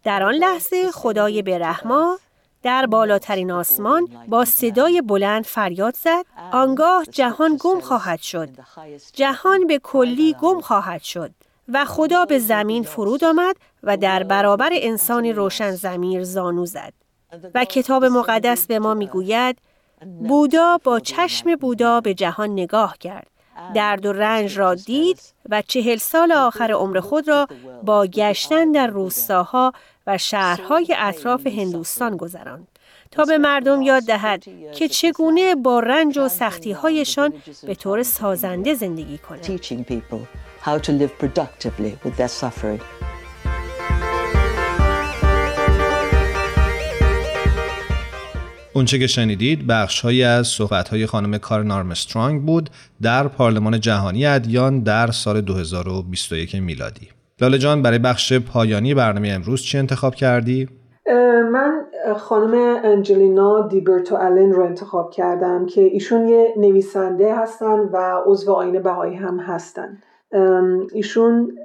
در 0.04 0.24
آن 0.24 0.34
لحظه 0.34 0.92
خدای 0.92 1.42
برحما 1.42 2.20
در 2.66 2.86
بالاترین 2.86 3.52
آسمان 3.52 4.08
با 4.28 4.46
صدای 4.46 5.02
بلند 5.02 5.46
فریاد 5.46 5.96
زد. 5.96 6.26
آنگاه 6.52 7.06
جهان 7.06 7.58
گم 7.60 7.80
خواهد 7.80 8.20
شد. 8.20 8.50
جهان 9.14 9.68
به 9.68 9.80
کلی 9.80 10.36
گم 10.42 10.62
خواهد 10.62 11.02
شد 11.02 11.32
و 11.68 11.86
خدا 11.86 12.26
به 12.26 12.40
زمین 12.40 12.84
فرود 12.84 13.24
آمد 13.24 13.56
و 13.84 13.98
در 13.98 14.24
برابر 14.24 14.70
انسان 14.74 15.26
روشن 15.26 15.72
زمیر 15.72 16.24
زانو 16.24 16.66
زد. 16.66 16.94
و 17.56 17.66
کتاب 17.66 18.06
مقدس 18.06 18.68
به 18.68 18.80
ما 18.80 18.94
می‌گوید 18.94 19.58
بودا 20.20 20.80
با 20.84 21.00
چشم 21.00 21.56
بودا 21.56 22.02
به 22.02 22.14
جهان 22.14 22.50
نگاه 22.50 22.98
کرد. 22.98 23.28
درد 23.76 24.06
و 24.06 24.14
رنج 24.14 24.60
را 24.60 24.76
دید 24.76 25.20
و 25.50 25.62
چهل 25.62 25.98
سال 25.98 26.32
آخر 26.32 26.72
عمر 26.72 27.00
خود 27.00 27.28
را 27.28 27.48
با 27.84 28.06
گشتن 28.06 28.72
در 28.72 28.88
روستاها 28.88 29.74
و 30.08 30.18
شهرهای 30.18 30.96
اطراف 30.98 31.48
هندوستان 31.48 32.18
گذراند. 32.18 32.68
تا 33.12 33.26
به 33.26 33.38
مردم 33.38 33.82
یاد 33.82 34.04
دهد 34.04 34.44
که 34.76 34.88
چگونه 34.88 35.56
با 35.56 35.80
رنج 35.80 36.18
و 36.18 36.28
سختی 36.28 36.72
هایشان 36.72 37.34
به 37.68 37.76
طور 37.76 38.04
سازنده 38.04 38.74
زندگی 38.74 39.18
کنند. 39.18 39.42
اونچه 48.76 49.00
که 49.00 49.08
شنیدید 49.08 49.68
بخشهایی 49.68 50.24
از 50.24 50.48
صحبتهای 50.48 51.06
خانم 51.06 51.38
کارن 51.38 51.72
آرمسترانگ 51.72 52.46
بود 52.46 52.70
در 53.02 53.28
پارلمان 53.28 53.80
جهانی 53.80 54.26
ادیان 54.26 54.80
در 54.80 55.12
سال 55.12 55.42
2021 55.42 56.56
میلادی. 56.56 57.10
لاله 57.42 57.58
جان 57.58 57.82
برای 57.82 58.00
بخش 58.00 58.34
پایانی 58.34 58.94
برنامه 58.94 59.30
امروز 59.30 59.62
چی 59.62 59.78
انتخاب 59.78 60.16
کردی؟ 60.16 60.70
من 61.52 61.82
خانم 62.18 62.54
انجلینا 62.84 63.68
دیبرتو 63.68 64.16
الن 64.16 64.52
رو 64.52 64.64
انتخاب 64.64 65.12
کردم 65.12 65.66
که 65.66 65.82
ایشون 65.82 66.28
یه 66.28 66.54
نویسنده 66.58 67.36
هستن 67.36 67.80
و 67.80 68.22
عضو 68.26 68.54
آین 68.54 68.82
بهایی 68.82 69.16
هم 69.16 69.40
هستن 69.40 69.98
ایشون 70.94 71.58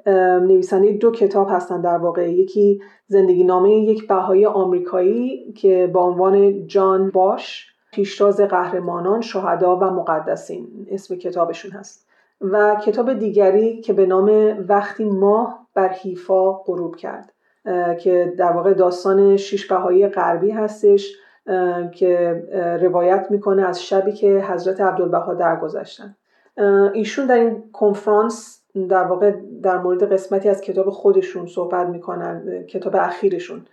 نویسنده 0.43 0.93
دو 0.93 1.11
کتاب 1.11 1.49
هستن 1.51 1.81
در 1.81 1.97
واقع. 1.97 2.33
یکی 2.33 2.81
زندگی 3.07 3.45
نامه 3.45 3.71
یک 3.71 4.09
بهایی 4.09 4.47
آمریکایی 4.47 5.53
که 5.53 5.91
با 5.93 6.03
عنوان 6.03 6.67
جان 6.67 7.11
باش 7.11 7.67
پیشتاز 7.93 8.41
قهرمانان 8.41 9.21
شهدا 9.21 9.77
و 9.77 9.85
مقدسین. 9.85 10.69
اسم 10.91 11.17
کتابشون 11.17 11.71
هست. 11.71 12.07
و 12.41 12.77
کتاب 12.85 13.13
دیگری 13.13 13.81
که 13.81 13.93
به 13.93 14.07
نام 14.07 14.57
وقتی 14.69 15.05
ماه 15.05 15.67
بر 15.75 15.89
حیفا 15.89 16.53
غروب 16.53 16.97
کرد 16.97 17.33
که 18.01 18.35
در 18.39 18.53
واقع 18.53 18.75
داستان 18.75 19.37
شیش 19.37 19.67
بهایی 19.67 20.09
غربی 20.09 20.51
هستش 20.51 21.17
که 21.95 22.43
روایت 22.83 23.27
می‌کنه 23.31 23.63
از 23.63 23.83
شبی 23.83 24.13
که 24.13 24.45
حضرت 24.49 24.81
عبدالبها 24.81 25.35
درگذشتن. 25.35 26.17
ایشون 26.93 27.27
در 27.27 27.39
این 27.39 27.63
کنفرانس 27.73 28.60
در 28.89 29.05
واقع 29.05 29.33
در 29.63 29.79
مورد 29.79 30.13
قسمتی 30.13 30.49
از 30.49 30.61
کتاب 30.61 30.91
خودشون 30.91 31.47
صحبت 31.47 31.87
می‌کنن 31.87 32.65
کتاب 32.69 32.97
اخیرشون 32.97 33.67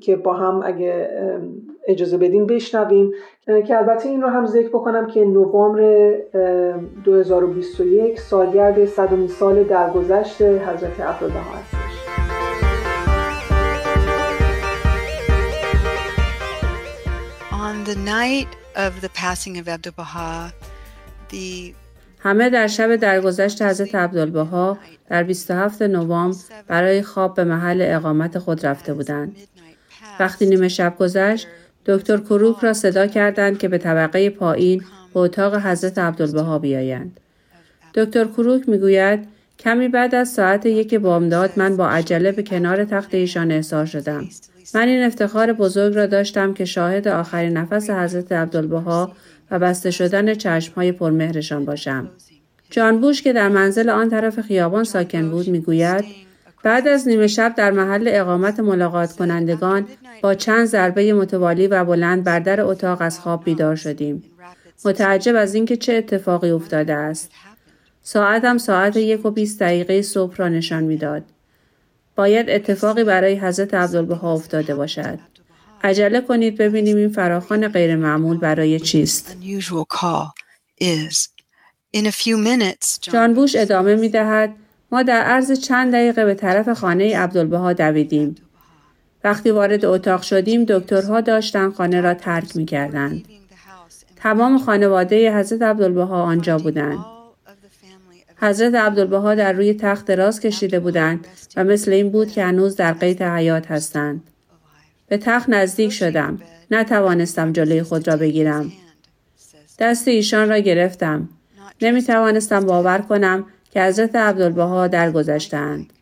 که 0.00 0.16
با 0.16 0.32
هم 0.34 0.62
اگه 0.64 1.10
اجازه 1.86 2.18
بدین 2.18 2.46
بشنویم. 2.46 3.12
که 3.66 3.76
البته 3.78 4.08
این 4.08 4.22
رو 4.22 4.28
هم 4.28 4.46
ذکر 4.46 4.68
بکنم 4.68 5.06
که 5.06 5.24
نوامبر 5.24 6.16
2021 7.04 8.20
سالگرد 8.20 8.84
صدومین 8.84 9.28
سال 9.28 9.64
درگذشت 9.64 10.42
حضرت 10.42 11.00
عبدالبها 11.00 11.40
هستش. 11.40 11.92
On 17.52 17.84
the 17.84 17.96
night 17.96 18.50
of 18.76 19.00
the 19.00 19.08
passing 19.08 19.54
of 19.58 19.66
Abdu'l-Baha, 19.68 20.52
the 21.30 21.74
همه 22.22 22.50
در 22.50 22.66
شب 22.66 22.96
درگذشت 22.96 23.62
حضرت 23.62 23.94
عبدالبها 23.94 24.78
در 25.08 25.22
27 25.22 25.82
نوامبر 25.82 26.36
برای 26.68 27.02
خواب 27.02 27.34
به 27.34 27.44
محل 27.44 27.78
اقامت 27.88 28.38
خود 28.38 28.66
رفته 28.66 28.94
بودند. 28.94 29.36
وقتی 30.20 30.46
نیمه 30.46 30.68
شب 30.68 30.96
گذشت، 30.98 31.46
دکتر 31.86 32.16
کروک 32.16 32.56
را 32.58 32.72
صدا 32.72 33.06
کردند 33.06 33.58
که 33.58 33.68
به 33.68 33.78
طبقه 33.78 34.30
پایین 34.30 34.84
به 35.14 35.20
اتاق 35.20 35.54
حضرت 35.54 35.98
عبدالبها 35.98 36.58
بیایند. 36.58 37.20
دکتر 37.94 38.24
کروک 38.24 38.68
می‌گوید 38.68 39.28
کمی 39.58 39.88
بعد 39.88 40.14
از 40.14 40.28
ساعت 40.28 40.66
یک 40.66 40.94
بامداد 40.94 41.50
من 41.56 41.76
با 41.76 41.88
عجله 41.88 42.32
به 42.32 42.42
کنار 42.42 42.84
تخت 42.84 43.14
ایشان 43.14 43.52
احضار 43.52 43.86
شدم. 43.86 44.28
من 44.74 44.88
این 44.88 45.04
افتخار 45.04 45.52
بزرگ 45.52 45.94
را 45.94 46.06
داشتم 46.06 46.54
که 46.54 46.64
شاهد 46.64 47.08
آخرین 47.08 47.56
نفس 47.56 47.90
حضرت 47.90 48.32
عبدالبها 48.32 49.12
و 49.52 49.58
بسته 49.58 49.90
شدن 49.90 50.34
چشمهای 50.34 50.92
پرمهرشان 50.92 51.64
باشم. 51.64 52.10
جان 52.70 53.00
بوش 53.00 53.22
که 53.22 53.32
در 53.32 53.48
منزل 53.48 53.88
آن 53.90 54.10
طرف 54.10 54.40
خیابان 54.40 54.84
ساکن 54.84 55.30
بود 55.30 55.48
می‌گوید 55.48 56.04
بعد 56.62 56.88
از 56.88 57.08
نیمه 57.08 57.26
شب 57.26 57.54
در 57.56 57.70
محل 57.70 58.08
اقامت 58.12 58.60
ملاقات 58.60 59.12
کنندگان 59.12 59.86
با 60.22 60.34
چند 60.34 60.66
ضربه 60.66 61.12
متوالی 61.12 61.66
و 61.66 61.84
بلند 61.84 62.24
بر 62.24 62.38
در 62.38 62.60
اتاق 62.60 62.98
از 63.00 63.20
خواب 63.20 63.44
بیدار 63.44 63.76
شدیم. 63.76 64.24
متعجب 64.84 65.36
از 65.36 65.54
اینکه 65.54 65.76
چه 65.76 65.92
اتفاقی 65.92 66.50
افتاده 66.50 66.94
است. 66.94 67.30
ساعتم 68.02 68.58
ساعت 68.58 68.96
یک 68.96 69.26
و 69.26 69.30
بیست 69.30 69.60
دقیقه 69.60 70.02
صبح 70.02 70.36
را 70.36 70.48
نشان 70.48 70.84
می‌داد. 70.84 71.22
باید 72.16 72.50
اتفاقی 72.50 73.04
برای 73.04 73.34
حضرت 73.34 73.74
عبدالبها 73.74 74.32
افتاده 74.32 74.74
باشد. 74.74 75.18
عجله 75.82 76.20
کنید 76.20 76.56
ببینیم 76.56 76.96
این 76.96 77.08
فراخان 77.08 77.68
غیر 77.68 77.96
معمول 77.96 78.36
برای 78.36 78.80
چیست. 78.80 79.36
جان 83.00 83.34
بوش 83.34 83.56
ادامه 83.56 83.96
می 83.96 84.08
دهد 84.08 84.54
ما 84.92 85.02
در 85.02 85.22
عرض 85.22 85.52
چند 85.60 85.92
دقیقه 85.92 86.24
به 86.24 86.34
طرف 86.34 86.68
خانه 86.68 87.18
عبدالبها 87.18 87.72
دویدیم. 87.72 88.34
وقتی 89.24 89.50
وارد 89.50 89.84
اتاق 89.84 90.22
شدیم 90.22 90.64
دکترها 90.64 91.20
داشتن 91.20 91.70
خانه 91.70 92.00
را 92.00 92.14
ترک 92.14 92.56
می 92.56 92.64
کردند. 92.64 93.24
تمام 94.16 94.58
خانواده 94.58 95.36
حضرت 95.36 95.62
عبدالبها 95.62 96.22
آنجا 96.22 96.58
بودند. 96.58 97.04
حضرت 98.36 98.74
عبدالبها 98.74 99.34
در 99.34 99.52
روی 99.52 99.74
تخت 99.74 100.06
دراز 100.06 100.40
کشیده 100.40 100.80
بودند 100.80 101.26
و 101.56 101.64
مثل 101.64 101.92
این 101.92 102.10
بود 102.10 102.30
که 102.30 102.44
هنوز 102.44 102.76
در 102.76 102.92
قید 102.92 103.22
حیات 103.22 103.70
هستند. 103.70 104.31
به 105.12 105.18
تخت 105.18 105.48
نزدیک 105.48 105.92
شدم. 105.92 106.40
نتوانستم 106.70 107.52
جلوی 107.52 107.82
خود 107.82 108.08
را 108.08 108.16
بگیرم. 108.16 108.72
دست 109.78 110.08
ایشان 110.08 110.48
را 110.48 110.58
گرفتم. 110.58 111.28
نمی 111.82 112.02
توانستم 112.02 112.66
باور 112.66 112.98
کنم 112.98 113.46
که 113.70 113.82
حضرت 113.82 114.16
عبدالبها 114.16 114.88
درگذشتند. 114.88 115.92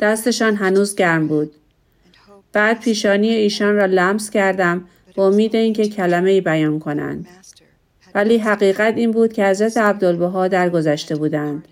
دستشان 0.00 0.56
هنوز 0.56 0.94
گرم 0.94 1.26
بود. 1.26 1.52
بعد 2.52 2.80
پیشانی 2.80 3.28
ایشان 3.28 3.76
را 3.76 3.86
لمس 3.86 4.30
کردم 4.30 4.84
به 5.16 5.22
امید 5.22 5.56
اینکه 5.56 5.88
کلمه 5.88 6.30
ای 6.30 6.40
بیان 6.40 6.78
کنند. 6.78 7.26
ولی 8.14 8.38
حقیقت 8.38 8.94
این 8.96 9.10
بود 9.10 9.32
که 9.32 9.46
حضرت 9.46 9.76
عبدالبها 9.76 10.48
درگذشته 10.48 11.16
بودند. 11.16 11.68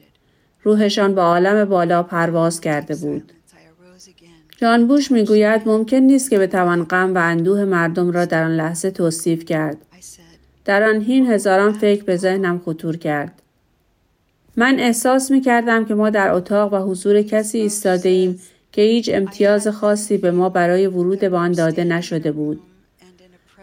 روحشان 0.63 1.15
به 1.15 1.21
عالم 1.21 1.65
بالا 1.65 2.03
پرواز 2.03 2.61
کرده 2.61 2.95
بود. 2.95 3.33
جان 4.63 4.87
بوش 4.87 5.11
می‌گوید 5.11 5.63
ممکن 5.67 5.97
نیست 5.97 6.31
که 6.31 6.39
بتوان 6.39 6.85
غم 6.85 7.15
و 7.15 7.19
اندوه 7.19 7.65
مردم 7.65 8.11
را 8.11 8.25
در 8.25 8.45
آن 8.45 8.57
لحظه 8.57 8.91
توصیف 8.91 9.45
کرد. 9.45 9.77
در 10.65 10.83
آن 10.83 11.01
هین 11.01 11.27
هزاران 11.27 11.73
فکر 11.73 12.05
به 12.05 12.17
ذهنم 12.17 12.63
خطور 12.65 12.97
کرد. 12.97 13.43
من 14.57 14.79
احساس 14.79 15.31
می 15.31 15.41
کردم 15.41 15.85
که 15.85 15.95
ما 15.95 16.11
در 16.11 16.31
اتاق 16.31 16.73
و 16.73 16.77
حضور 16.77 17.23
کسی 17.23 17.59
ایستاده 17.59 18.09
ایم 18.09 18.41
که 18.73 18.83
هیچ 18.83 19.11
امتیاز 19.13 19.69
خاصی 19.69 20.17
به 20.17 20.31
ما 20.31 20.49
برای 20.49 20.87
ورود 20.87 21.21
به 21.21 21.37
آن 21.37 21.53
داده 21.53 21.85
نشده 21.85 22.33
بود. 22.33 22.61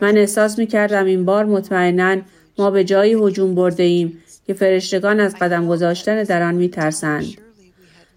من 0.02 0.18
احساس 0.18 0.60
می 0.60 0.68
کردم 0.68 1.06
این 1.06 1.26
بار 1.26 1.46
مطمئنا 1.46 2.18
ما 2.58 2.72
به 2.72 2.84
جایی 2.84 3.14
هجوم 3.14 3.56
برده 3.56 3.84
ایم 3.84 4.18
که 4.48 4.54
فرشتگان 4.54 5.20
از 5.20 5.36
قدم 5.36 5.68
گذاشتن 5.68 6.24
در 6.24 6.42
آن 6.42 6.56
می 6.56 6.70
ترسند. 6.70 7.49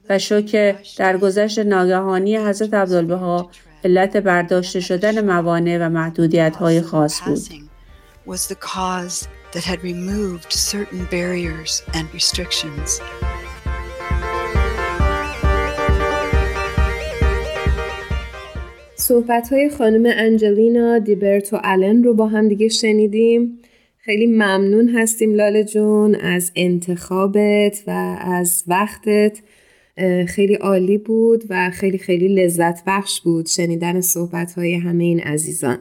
و 0.09 0.19
شوکه 0.19 0.77
در 0.97 1.17
گذشت 1.19 1.59
ناگهانی 1.59 2.37
حضرت 2.37 2.75
عبدالبها 2.75 3.51
علت 3.85 4.17
برداشته 4.17 4.81
شدن 4.81 5.25
موانع 5.25 5.79
و 5.87 5.89
محدودیت 5.89 6.57
های 6.57 6.83
خاص 6.83 7.23
بود. 7.23 7.39
was 8.27 8.47
the 8.47 8.55
cause 8.55 9.29
that 9.53 9.65
had 9.65 9.83
removed 9.83 10.53
certain 10.53 11.05
barriers 11.11 11.83
and 11.95 12.07
restrictions. 12.15 13.01
صحبت 18.97 19.53
های 19.53 19.71
خانم 19.71 20.13
انجلینا 20.17 20.99
دیبرتو 20.99 21.57
آلن 21.57 22.05
رو 22.05 22.15
با 22.15 22.27
هم 22.27 22.49
دیگه 22.49 22.69
شنیدیم 22.69 23.59
خیلی 23.99 24.27
ممنون 24.27 24.89
هستیم 24.89 25.35
لاله 25.35 25.65
جون 25.65 26.15
از 26.15 26.53
انتخابت 26.57 27.83
و 27.87 27.91
از 28.21 28.65
وقتت 28.67 29.39
خیلی 30.29 30.55
عالی 30.55 30.99
بود 30.99 31.45
و 31.51 31.71
خیلی 31.71 31.99
خیلی 31.99 32.29
لذت 32.29 32.83
بخش 32.87 33.21
بود 33.21 33.47
شنیدن 33.47 34.01
صحبت 34.01 34.53
های 34.53 34.75
همه 34.75 35.05
این 35.05 35.21
عزیزان. 35.21 35.79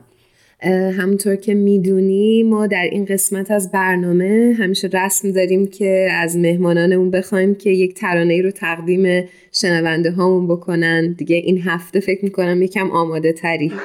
همونطور 0.97 1.35
که 1.35 1.53
می‌دونی 1.53 2.43
ما 2.43 2.67
در 2.67 2.83
این 2.91 3.05
قسمت 3.05 3.51
از 3.51 3.71
برنامه 3.71 4.55
همیشه 4.59 4.89
رسم 4.93 5.31
داریم 5.31 5.67
که 5.67 6.09
از 6.11 6.37
مهمانانمون 6.37 7.11
بخوایم 7.11 7.55
که 7.55 7.69
یک 7.69 7.93
ترانه 7.93 8.41
رو 8.41 8.51
تقدیم 8.51 9.27
شنونده 9.51 10.11
هامون 10.11 10.47
بکنن. 10.47 11.13
دیگه 11.13 11.35
این 11.35 11.61
هفته 11.61 11.99
فکر 11.99 12.25
می‌کنم 12.25 12.61
یکم 12.61 12.91
آماده 12.91 13.33
تری 13.33 13.71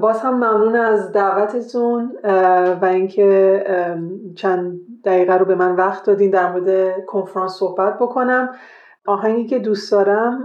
باز 0.00 0.20
هم 0.20 0.34
ممنون 0.34 0.76
از 0.76 1.12
دعوتتون 1.12 2.12
و 2.82 2.84
اینکه 2.84 3.64
چند 4.34 4.80
دقیقه 5.04 5.34
رو 5.34 5.44
به 5.44 5.54
من 5.54 5.76
وقت 5.76 6.04
دادین 6.04 6.30
در 6.30 6.52
مورد 6.52 6.96
کنفرانس 7.06 7.52
صحبت 7.52 7.98
بکنم 7.98 8.48
آهنگی 9.06 9.46
که 9.46 9.58
دوست 9.58 9.92
دارم 9.92 10.44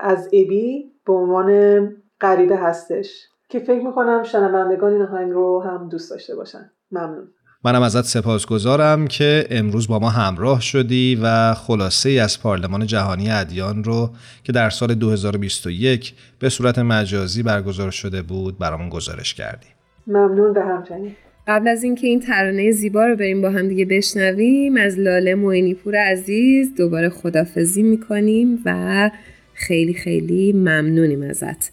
از 0.00 0.28
ابی 0.32 0.92
به 1.06 1.12
عنوان 1.12 1.88
غریبه 2.20 2.56
هستش 2.56 3.28
که 3.48 3.58
فکر 3.58 3.86
می‌کنم 3.86 4.22
شنوندگان 4.22 4.92
این 4.92 5.02
آهنگ 5.02 5.32
رو 5.32 5.62
هم 5.62 5.88
دوست 5.88 6.10
داشته 6.10 6.34
باشن 6.36 6.70
ممنون 6.92 7.28
منم 7.64 7.82
ازت 7.82 8.04
سپاسگزارم 8.04 9.06
که 9.06 9.46
امروز 9.50 9.88
با 9.88 9.98
ما 9.98 10.10
همراه 10.10 10.60
شدی 10.60 11.20
و 11.22 11.54
خلاصه 11.54 12.08
ای 12.08 12.18
از 12.18 12.42
پارلمان 12.42 12.86
جهانی 12.86 13.30
ادیان 13.30 13.84
رو 13.84 14.10
که 14.44 14.52
در 14.52 14.70
سال 14.70 14.94
2021 14.94 16.14
به 16.38 16.48
صورت 16.48 16.78
مجازی 16.78 17.42
برگزار 17.42 17.90
شده 17.90 18.22
بود 18.22 18.58
برامون 18.58 18.88
گزارش 18.88 19.34
کردی. 19.34 19.66
ممنون 20.06 20.52
به 20.52 20.62
همچنین. 20.62 21.16
قبل 21.46 21.68
از 21.68 21.84
اینکه 21.84 22.06
این 22.06 22.20
ترانه 22.20 22.70
زیبا 22.70 23.06
رو 23.06 23.16
بریم 23.16 23.42
با 23.42 23.50
هم 23.50 23.68
دیگه 23.68 23.84
بشنویم 23.84 24.76
از 24.76 24.98
لاله 24.98 25.34
موینی 25.34 25.74
پور 25.74 25.96
عزیز 25.96 26.74
دوباره 26.74 27.08
خدافزی 27.08 27.82
می‌کنیم 27.82 28.62
و 28.64 29.10
خیلی 29.54 29.94
خیلی 29.94 30.52
ممنونیم 30.52 31.22
ازت. 31.22 31.72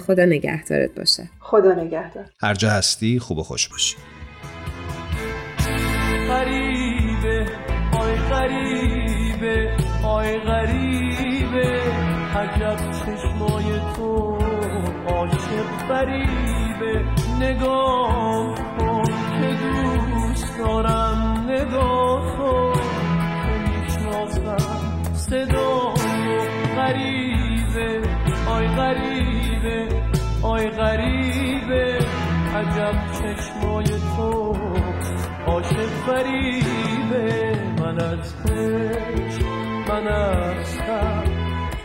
خدا 0.00 0.24
نگهدارت 0.24 0.94
باشه. 0.94 1.22
خدا 1.40 1.72
نگهدار. 1.72 2.24
هر 2.42 2.54
جا 2.54 2.70
هستی 2.70 3.18
خوب 3.18 3.38
و 3.38 3.42
خوش 3.42 3.68
باشی. 3.68 3.96
غریبه 6.28 7.46
آی 7.92 8.14
غریبه 8.16 9.70
آی 10.04 10.38
غریبه 10.38 11.80
عجب 12.36 12.76
چشمای 12.90 13.80
تو 13.96 14.38
عاشق 15.06 15.78
دوست 17.48 18.77
دارم 20.58 21.44
نگاه 21.48 22.36
کن 22.36 22.72
که 23.42 23.70
می‌شناسم. 23.70 24.56
صدای 25.12 26.38
غریبه. 26.76 28.08
آی 28.50 28.66
غریبه. 28.66 29.88
آی 30.42 30.70
غریبه. 30.70 31.98
عجب 32.54 32.94
چشمای 33.12 33.84
تو. 34.16 34.56
عاشق 35.46 35.86
فریبه. 36.06 37.56
من 37.80 38.00
از 38.00 38.34
عشق. 38.50 39.42
من 39.88 40.08
از 40.08 40.78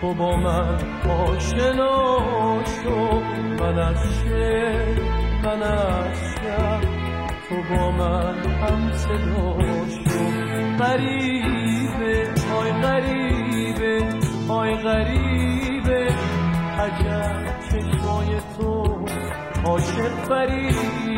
تو 0.01 0.13
با 0.13 0.35
من 0.35 0.77
آشنا 1.09 2.19
شو. 2.65 3.19
من 3.63 3.79
از 3.79 3.97
شعر. 4.23 4.99
من 5.43 5.61
تو 7.53 7.61
با 7.75 7.91
من 7.91 8.45
هم 8.45 8.93
صدا 8.93 9.57
شو 9.89 10.19
غریبه 10.79 12.33
آی 12.55 12.71
غریبه 12.71 14.07
آی 14.49 14.75
غریبه 14.75 16.07
عجب 16.79 17.45
چشمای 17.69 18.27
تو 18.57 19.05
عاشق 19.65 20.25
فریبه. 20.27 21.13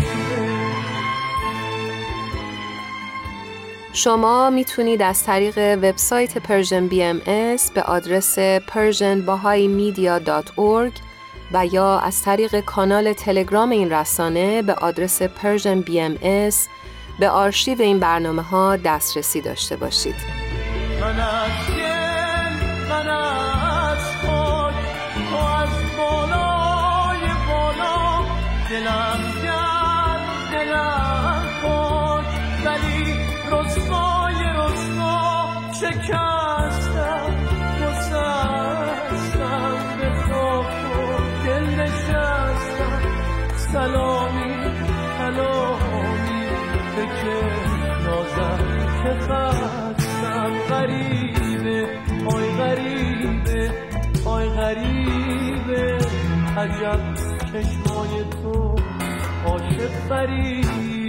شما 3.93 4.49
می‌تونید 4.49 5.01
از 5.01 5.23
طریق 5.23 5.57
وبسایت 5.57 6.37
Persian 6.37 6.87
BMS 6.87 7.71
به 7.71 7.83
آدرس 7.83 8.39
persianbahaimedia.org 8.39 11.04
و 11.51 11.65
یا 11.65 11.99
از 11.99 12.23
طریق 12.23 12.59
کانال 12.59 13.13
تلگرام 13.13 13.69
این 13.69 13.91
رسانه 13.91 14.61
به 14.61 14.73
آدرس 14.73 15.21
MS 15.65 16.67
به 17.19 17.29
آرشیو 17.29 17.81
این 17.81 17.99
برنامه 17.99 18.41
ها 18.41 18.75
دسترسی 18.75 19.41
داشته 19.41 19.75
باشید. 19.75 20.15
سلامی 43.85 44.55
به 46.95 47.05
که 47.05 47.37
نازم 48.05 48.59
که 49.03 49.13
خستم 49.13 50.53
غریبه 50.69 51.87
آی 52.25 52.57
غریبه 52.57 53.71
آی 54.25 54.49
غریبه. 54.49 55.97
عجب 56.57 57.13
چشمای 57.53 58.23
تو 58.43 58.75
عاشق 59.45 60.07
غریبه 60.09 61.04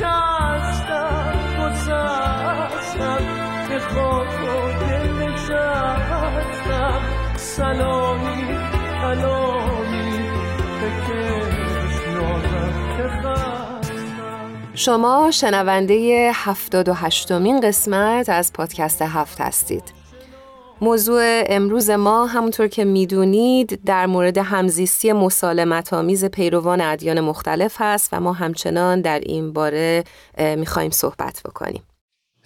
به 0.00 0.06
و 13.24 13.34
شما 14.74 15.30
شنونده 15.30 16.30
78 16.34 17.32
مین 17.32 17.60
قسمت 17.60 18.28
از 18.28 18.52
پادکست 18.52 19.02
هفت 19.02 19.40
هستید. 19.40 20.03
موضوع 20.84 21.44
امروز 21.48 21.90
ما 21.90 22.26
همونطور 22.26 22.68
که 22.68 22.84
می‌دونید 22.84 23.84
در 23.84 24.06
مورد 24.06 24.38
همزیستی 24.38 25.12
مسالمت 25.12 25.92
آمیز 25.92 26.24
پیروان 26.24 26.80
ادیان 26.80 27.20
مختلف 27.20 27.76
هست 27.78 28.08
و 28.12 28.20
ما 28.20 28.32
همچنان 28.32 29.00
در 29.00 29.20
این 29.20 29.52
باره 29.52 30.04
می‌خوایم 30.38 30.90
صحبت 30.90 31.40
بکنیم. 31.44 31.82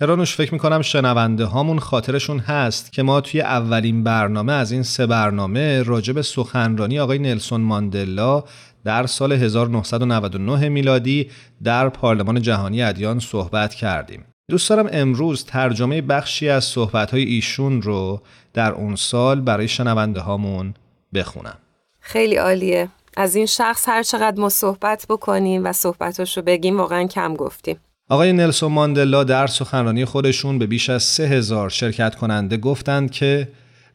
هرانوش 0.01 0.37
فکر 0.37 0.53
می‌کنم 0.53 0.83
شنونده 0.83 1.45
هامون 1.45 1.79
خاطرشون 1.79 2.39
هست 2.39 2.93
که 2.93 3.03
ما 3.03 3.21
توی 3.21 3.41
اولین 3.41 4.05
برنامه 4.05 4.53
از 4.53 4.73
این 4.73 4.83
سه 4.83 5.07
برنامه 5.07 5.83
راجع 5.83 6.13
به 6.13 6.23
سخنرانی 6.23 7.01
آقای 7.01 7.19
نلسون 7.19 7.61
ماندلا 7.61 8.45
در 8.85 9.07
سال 9.07 9.33
1999 9.33 10.69
میلادی 10.69 11.31
در 11.65 11.89
پارلمان 11.89 12.43
جهانی 12.43 12.83
ادیان 12.83 13.19
صحبت 13.19 13.75
کردیم. 13.75 14.25
دوست 14.51 14.71
دارم 14.71 14.89
امروز 14.93 15.45
ترجمه 15.45 16.03
بخشی 16.03 16.49
از 16.49 16.65
صحبتهای 16.65 17.23
ایشون 17.23 17.83
رو 17.83 18.21
در 18.55 18.73
اون 18.73 18.97
سال 18.97 19.41
برای 19.41 19.69
شنونده 19.69 20.21
هامون 20.21 20.75
بخونم. 21.15 21.59
خیلی 22.01 22.37
عالیه. 22.37 22.89
از 23.17 23.37
این 23.37 23.47
شخص 23.47 23.89
هر 23.89 24.03
چقدر 24.03 24.41
ما 24.41 24.49
صحبت 24.49 25.07
بکنیم 25.09 25.65
و 25.65 25.73
صحبتاش 25.73 26.37
رو 26.37 26.43
بگیم 26.43 26.77
واقعا 26.77 27.07
کم 27.07 27.35
گفتیم. 27.35 27.77
آقای 28.09 28.33
نلسون 28.33 28.73
ماندلا 28.73 29.25
در 29.25 29.47
سخنرانی 29.47 30.05
خودشون 30.05 30.59
به 30.59 30.67
بیش 30.67 30.91
از 30.91 31.03
سه 31.03 31.23
هزار 31.23 31.71
شرکت 31.71 32.15
کننده 32.15 32.57
گفتند 32.57 33.11
که 33.11 33.49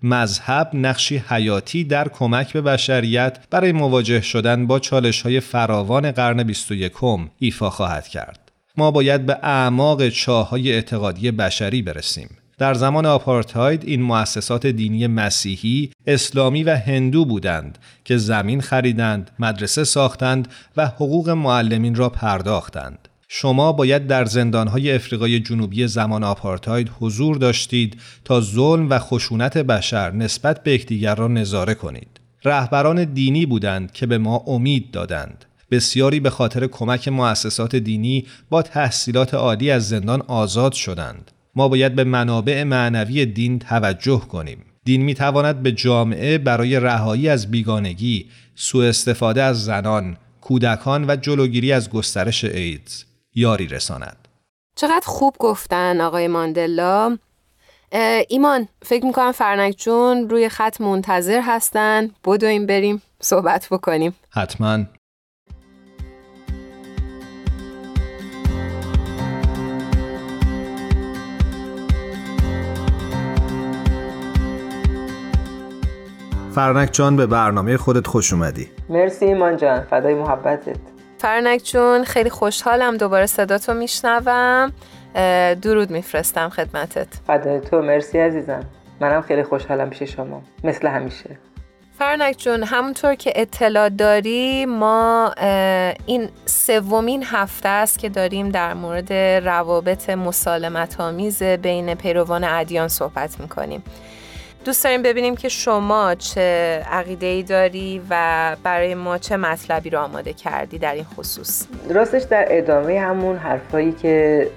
مذهب 0.03 0.69
نقشی 0.73 1.17
حیاتی 1.17 1.83
در 1.83 2.07
کمک 2.07 2.53
به 2.53 2.61
بشریت 2.61 3.37
برای 3.49 3.71
مواجه 3.71 4.21
شدن 4.21 4.67
با 4.67 4.79
چالش 4.79 5.21
های 5.21 5.39
فراوان 5.39 6.11
قرن 6.11 6.43
21 6.43 6.93
ایفا 7.39 7.69
خواهد 7.69 8.07
کرد. 8.07 8.42
ما 8.77 8.91
باید 8.91 9.25
به 9.25 9.37
اعماق 9.43 10.09
چاهای 10.09 10.71
اعتقادی 10.71 11.31
بشری 11.31 11.81
برسیم. 11.81 12.29
در 12.57 12.73
زمان 12.73 13.05
آپارتاید 13.05 13.83
این 13.85 14.01
مؤسسات 14.01 14.67
دینی 14.67 15.07
مسیحی، 15.07 15.91
اسلامی 16.07 16.63
و 16.63 16.75
هندو 16.75 17.25
بودند 17.25 17.77
که 18.05 18.17
زمین 18.17 18.61
خریدند، 18.61 19.31
مدرسه 19.39 19.83
ساختند 19.83 20.47
و 20.77 20.87
حقوق 20.87 21.29
معلمین 21.29 21.95
را 21.95 22.09
پرداختند. 22.09 23.07
شما 23.27 23.71
باید 23.71 24.07
در 24.07 24.25
زندانهای 24.25 24.91
افریقای 24.91 25.39
جنوبی 25.39 25.87
زمان 25.87 26.23
آپارتاید 26.23 26.91
حضور 26.99 27.37
داشتید 27.37 28.01
تا 28.25 28.41
ظلم 28.41 28.89
و 28.89 28.99
خشونت 28.99 29.57
بشر 29.57 30.11
نسبت 30.11 30.63
به 30.63 30.73
یکدیگر 30.73 31.15
را 31.15 31.27
نظاره 31.27 31.73
کنید. 31.73 32.19
رهبران 32.45 33.03
دینی 33.03 33.45
بودند 33.45 33.91
که 33.91 34.05
به 34.05 34.17
ما 34.17 34.43
امید 34.47 34.91
دادند. 34.91 35.45
بسیاری 35.73 36.19
به 36.19 36.29
خاطر 36.29 36.67
کمک 36.67 37.07
مؤسسات 37.07 37.75
دینی 37.75 38.27
با 38.49 38.61
تحصیلات 38.61 39.33
عالی 39.33 39.71
از 39.71 39.89
زندان 39.89 40.21
آزاد 40.21 40.73
شدند. 40.73 41.31
ما 41.55 41.67
باید 41.67 41.95
به 41.95 42.03
منابع 42.03 42.63
معنوی 42.63 43.25
دین 43.25 43.59
توجه 43.59 44.19
کنیم. 44.19 44.65
دین 44.85 45.01
می 45.01 45.13
تواند 45.13 45.63
به 45.63 45.71
جامعه 45.71 46.37
برای 46.37 46.79
رهایی 46.79 47.29
از 47.29 47.51
بیگانگی، 47.51 48.29
سوء 48.55 48.89
استفاده 48.89 49.43
از 49.43 49.65
زنان، 49.65 50.17
کودکان 50.41 51.05
و 51.09 51.15
جلوگیری 51.15 51.71
از 51.71 51.89
گسترش 51.89 52.43
ایدز 52.43 53.03
یاری 53.35 53.67
رساند. 53.67 54.27
چقدر 54.75 55.05
خوب 55.05 55.35
گفتن 55.39 56.01
آقای 56.01 56.27
ماندلا 56.27 57.17
ایمان 58.29 58.67
فکر 58.81 59.05
می‌کنم 59.05 59.31
فرنک 59.31 59.75
جون 59.77 60.29
روی 60.29 60.49
خط 60.49 60.81
منتظر 60.81 61.41
هستن 61.43 62.09
بدویم 62.25 62.65
بریم 62.65 63.01
صحبت 63.21 63.67
بکنیم 63.71 64.15
حتما 64.29 64.79
فرنک 76.53 76.89
جان 76.91 77.15
به 77.15 77.25
برنامه 77.25 77.77
خودت 77.77 78.07
خوش 78.07 78.33
اومدی. 78.33 78.67
مرسی 78.89 79.25
ایمان 79.25 79.57
جان 79.57 79.81
فدای 79.81 80.13
محبتت. 80.13 80.75
فرنک 81.17 81.61
جون 81.63 82.03
خیلی 82.03 82.29
خوشحالم 82.29 82.97
دوباره 82.97 83.25
صداتو 83.25 83.73
میشنوم. 83.73 84.71
درود 85.61 85.91
میفرستم 85.91 86.49
خدمتت. 86.49 87.07
فدای 87.27 87.59
تو 87.59 87.81
مرسی 87.81 88.19
عزیزم. 88.19 88.63
منم 89.01 89.21
خیلی 89.21 89.43
خوشحالم 89.43 89.89
پیش 89.89 90.03
شما. 90.03 90.41
مثل 90.63 90.87
همیشه. 90.87 91.37
فرنک 91.99 92.35
جون 92.37 92.63
همونطور 92.63 93.15
که 93.15 93.33
اطلاع 93.35 93.89
داری 93.89 94.65
ما 94.65 95.31
این 96.05 96.29
سومین 96.45 97.23
هفته 97.23 97.69
است 97.69 97.99
که 97.99 98.09
داریم 98.09 98.49
در 98.49 98.73
مورد 98.73 99.13
روابط 99.47 100.09
مسالمت 100.09 100.99
آمیز 100.99 101.43
بین 101.43 101.95
پیروان 101.95 102.43
ادیان 102.43 102.87
صحبت 102.87 103.39
می‌کنیم. 103.39 103.83
دوست 104.65 104.83
داریم 104.83 105.01
ببینیم 105.01 105.35
که 105.35 105.49
شما 105.49 106.15
چه 106.15 106.41
عقیده 106.91 107.25
ای 107.25 107.43
داری 107.43 108.01
و 108.09 108.55
برای 108.63 108.95
ما 108.95 109.17
چه 109.17 109.37
مطلبی 109.37 109.89
رو 109.89 109.99
آماده 109.99 110.33
کردی 110.33 110.77
در 110.77 110.93
این 110.93 111.03
خصوص. 111.03 111.67
راستش 111.89 112.21
در 112.21 112.45
ادامه 112.49 112.99
همون 112.99 113.37
حرفایی 113.37 113.91
که 113.91 114.47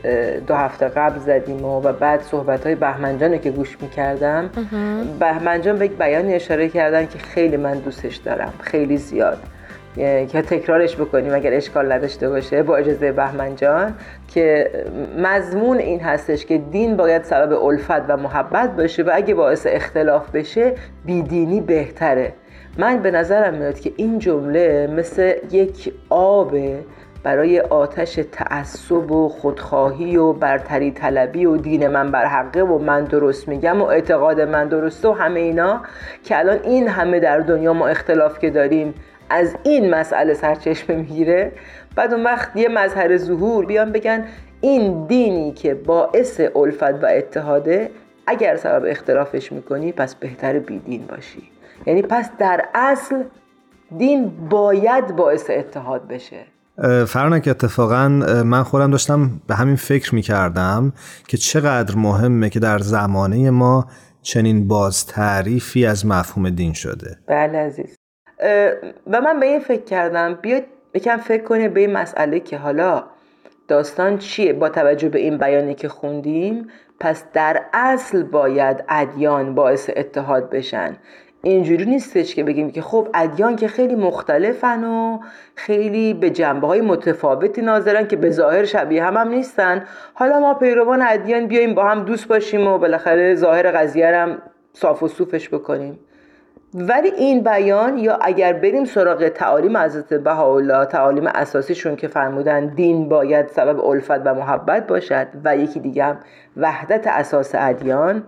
دو 0.47 0.55
هفته 0.55 0.89
قبل 0.89 1.19
زدیم 1.19 1.65
و, 1.65 1.81
و 1.81 1.93
بعد 1.93 2.23
صحبت 2.23 2.67
های 2.67 2.75
بهمنجان 2.75 3.33
رو 3.33 3.39
که 3.39 3.51
گوش 3.51 3.77
می‌کردم 3.81 4.51
بهمنجان 5.21 5.79
به 5.79 5.85
یک 5.85 5.93
بیانی 5.93 6.35
اشاره 6.35 6.69
کردن 6.69 7.07
که 7.07 7.19
خیلی 7.19 7.57
من 7.57 7.79
دوستش 7.79 8.17
دارم 8.17 8.53
خیلی 8.61 8.97
زیاد. 8.97 9.39
که 9.97 10.43
تکرارش 10.43 10.97
بکنیم 10.97 11.35
اگر 11.35 11.55
اشکال 11.55 11.93
نداشته 11.93 12.29
باشه 12.29 12.63
با 12.63 12.77
اجازه 12.77 13.13
بهمن 13.13 13.57
جان 13.57 13.95
که 14.29 14.71
مضمون 15.19 15.79
این 15.79 16.01
هستش 16.01 16.47
که 16.47 16.59
دین 16.59 16.97
باید 16.97 17.25
سبب 17.25 17.65
الفت 17.65 18.03
و 18.09 18.17
محبت 18.17 18.77
باشه 18.77 19.03
و 19.03 19.11
اگه 19.15 19.35
باعث 19.35 19.67
اختلاف 19.71 20.31
بشه 20.31 20.73
بیدینی 21.05 21.61
بهتره. 21.61 22.33
من 22.79 23.03
به 23.03 23.11
نظرم 23.11 23.55
میاد 23.55 23.81
که 23.81 23.93
این 23.97 24.19
جمله 24.19 24.87
مثل 24.97 25.33
یک 25.51 25.93
آب 26.11 26.57
برای 27.23 27.61
آتش 27.61 28.21
تعصب 28.33 29.11
و 29.11 29.29
خودخواهی 29.29 30.17
و 30.17 30.33
برتری 30.33 30.91
طلبی 30.91 31.47
و 31.47 31.57
دین 31.57 31.89
من 31.89 32.11
بر 32.11 32.25
حقه 32.25 32.63
و 32.63 32.79
من 32.79 33.05
درست 33.05 33.49
میگم 33.49 33.83
و 33.83 33.85
اعتقاد 33.85 34.41
من 34.41 34.69
درسته 34.69 35.09
و 35.09 35.13
همه 35.13 35.41
اینا 35.41 35.81
که 36.25 36.39
الان 36.39 36.59
این 36.65 36.89
همه 36.89 37.21
در 37.21 37.39
دنیا 37.39 37.73
ما 37.73 37.87
اختلاف 37.89 38.39
که 38.39 38.51
داریم 38.51 38.95
از 39.31 39.57
این 39.63 39.95
مسئله 39.95 40.35
سرچشمه 40.35 40.97
می‌گیره. 40.97 41.53
بعد 41.97 42.15
اون 42.15 42.25
وقت 42.25 42.57
یه 42.57 42.69
مظهر 42.69 43.17
ظهور 43.17 43.67
بیان 43.67 43.93
بگن 43.93 44.25
این 44.61 45.07
دینی 45.07 45.53
که 45.53 45.75
باعث 45.75 46.41
الفت 46.57 47.03
و 47.03 47.07
اتحاده 47.07 47.91
اگر 48.27 48.57
سبب 48.57 48.85
اختلافش 48.89 49.53
می‌کنی 49.53 49.93
پس 49.93 50.15
بهتر 50.15 50.59
بیدین 50.59 51.07
باشی. 51.07 51.43
یعنی 51.87 52.03
پس 52.03 52.31
در 52.39 52.65
اصل 52.75 53.23
دین 53.99 54.49
باید 54.49 55.17
باعث 55.17 55.51
اتحاد 55.51 56.09
بشه. 56.09 56.37
فرنک 57.07 57.49
اتفاقا 57.49 58.09
من 58.45 58.63
خودم 58.63 58.91
داشتم 58.91 59.31
به 59.47 59.55
همین 59.55 59.77
فکر 59.77 60.15
می‌کردم 60.15 60.93
که 61.29 61.37
چقدر 61.37 61.97
مهمه 61.97 62.51
که 62.51 62.61
در 62.61 62.79
زمانه 62.79 63.51
ما 63.51 63.87
چنین 64.23 64.69
باز 64.69 65.07
تعریفی 65.07 65.87
از 65.87 66.07
مفهوم 66.07 66.51
دین 66.51 66.73
شده. 66.73 67.19
بله 67.27 67.59
عزیز. 67.59 67.97
و 69.07 69.21
من 69.21 69.41
به 69.41 69.47
این 69.47 69.61
فکر 69.61 69.85
کردم 69.85 70.35
بیاید 70.35 70.65
بکن 70.95 71.17
فکر 71.17 71.43
کنه 71.43 71.69
به 71.69 71.81
این 71.81 71.93
مسئله 71.93 72.41
که 72.41 72.57
حالا 72.59 73.05
داستان 73.69 74.19
چیه؟ 74.19 74.53
با 74.53 74.69
توجه 74.69 75.09
به 75.09 75.19
این 75.19 75.39
بیانی 75.39 75.75
که 75.75 75.89
خوندیم 75.89 76.71
پس 77.01 77.25
در 77.33 77.63
اصل 77.73 78.23
باید 78.23 78.85
ادیان 78.89 79.55
باعث 79.55 79.91
اتحاد 79.97 80.51
بشن. 80.51 80.97
اینجوری 81.43 81.85
نیستش 81.85 82.35
که 82.35 82.45
بگیم 82.45 82.71
که 82.71 82.83
خب 82.83 83.09
ادیان 83.15 83.57
که 83.57 83.69
خیلی 83.69 83.95
مختلفن 83.95 84.85
و 84.85 85.19
خیلی 85.55 86.15
به 86.15 86.31
جنبه 86.31 86.67
های 86.67 86.81
متفاوتی 86.81 87.63
ناظرن 87.63 88.07
که 88.09 88.17
به 88.17 88.31
ظاهر 88.31 88.65
شبیه 88.65 89.05
هم 89.05 89.17
هم 89.17 89.29
نیستن. 89.29 89.85
حالا 90.15 90.41
ما 90.41 90.55
پیروان 90.55 91.03
ادیان 91.03 91.47
بیایم 91.47 91.75
با 91.75 91.85
هم 91.85 92.05
دوست 92.05 92.29
باشیم 92.29 92.67
و 92.67 92.79
بالاخره 92.79 93.35
ظاهر 93.35 93.71
قضیه 93.71 94.17
هم 94.17 94.43
صاف 94.73 95.03
و 95.03 95.09
صوفش 95.09 95.49
بکنیم. 95.49 95.99
ولی 96.75 97.09
این 97.09 97.43
بیان 97.43 97.99
یا 97.99 98.17
اگر 98.17 98.53
بریم 98.53 98.85
سراغ 98.85 99.29
تعالیم 99.29 99.77
حضرت 99.77 100.15
بهاءالله 100.15 100.85
تعالیم 100.85 101.27
اساسیشون 101.27 101.97
که 101.97 102.09
فرمودن 102.09 102.67
دین 102.67 103.09
باید 103.09 103.49
سبب 103.49 103.85
الفت 103.85 104.11
و 104.25 104.35
محبت 104.35 104.87
باشد 104.87 105.27
و 105.45 105.57
یکی 105.57 105.81
دیگه 105.81 106.17
وحدت 106.57 107.07
اساس 107.07 107.55
ادیان 107.55 108.25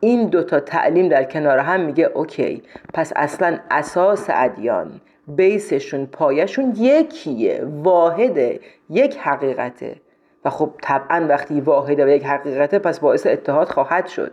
این 0.00 0.28
دوتا 0.28 0.60
تعلیم 0.60 1.08
در 1.08 1.24
کنار 1.24 1.58
هم 1.58 1.80
میگه 1.80 2.04
اوکی 2.04 2.62
پس 2.94 3.12
اصلا 3.16 3.58
اساس 3.70 4.26
ادیان 4.28 5.00
بیسشون 5.28 6.06
پایشون 6.06 6.74
یکیه 6.76 7.64
واحده 7.82 8.60
یک 8.90 9.16
حقیقته 9.18 9.96
و 10.44 10.50
خب 10.50 10.70
طبعا 10.82 11.26
وقتی 11.28 11.60
واحده 11.60 12.06
و 12.06 12.08
یک 12.08 12.24
حقیقته 12.24 12.78
پس 12.78 13.00
باعث 13.00 13.26
اتحاد 13.26 13.68
خواهد 13.68 14.06
شد 14.06 14.32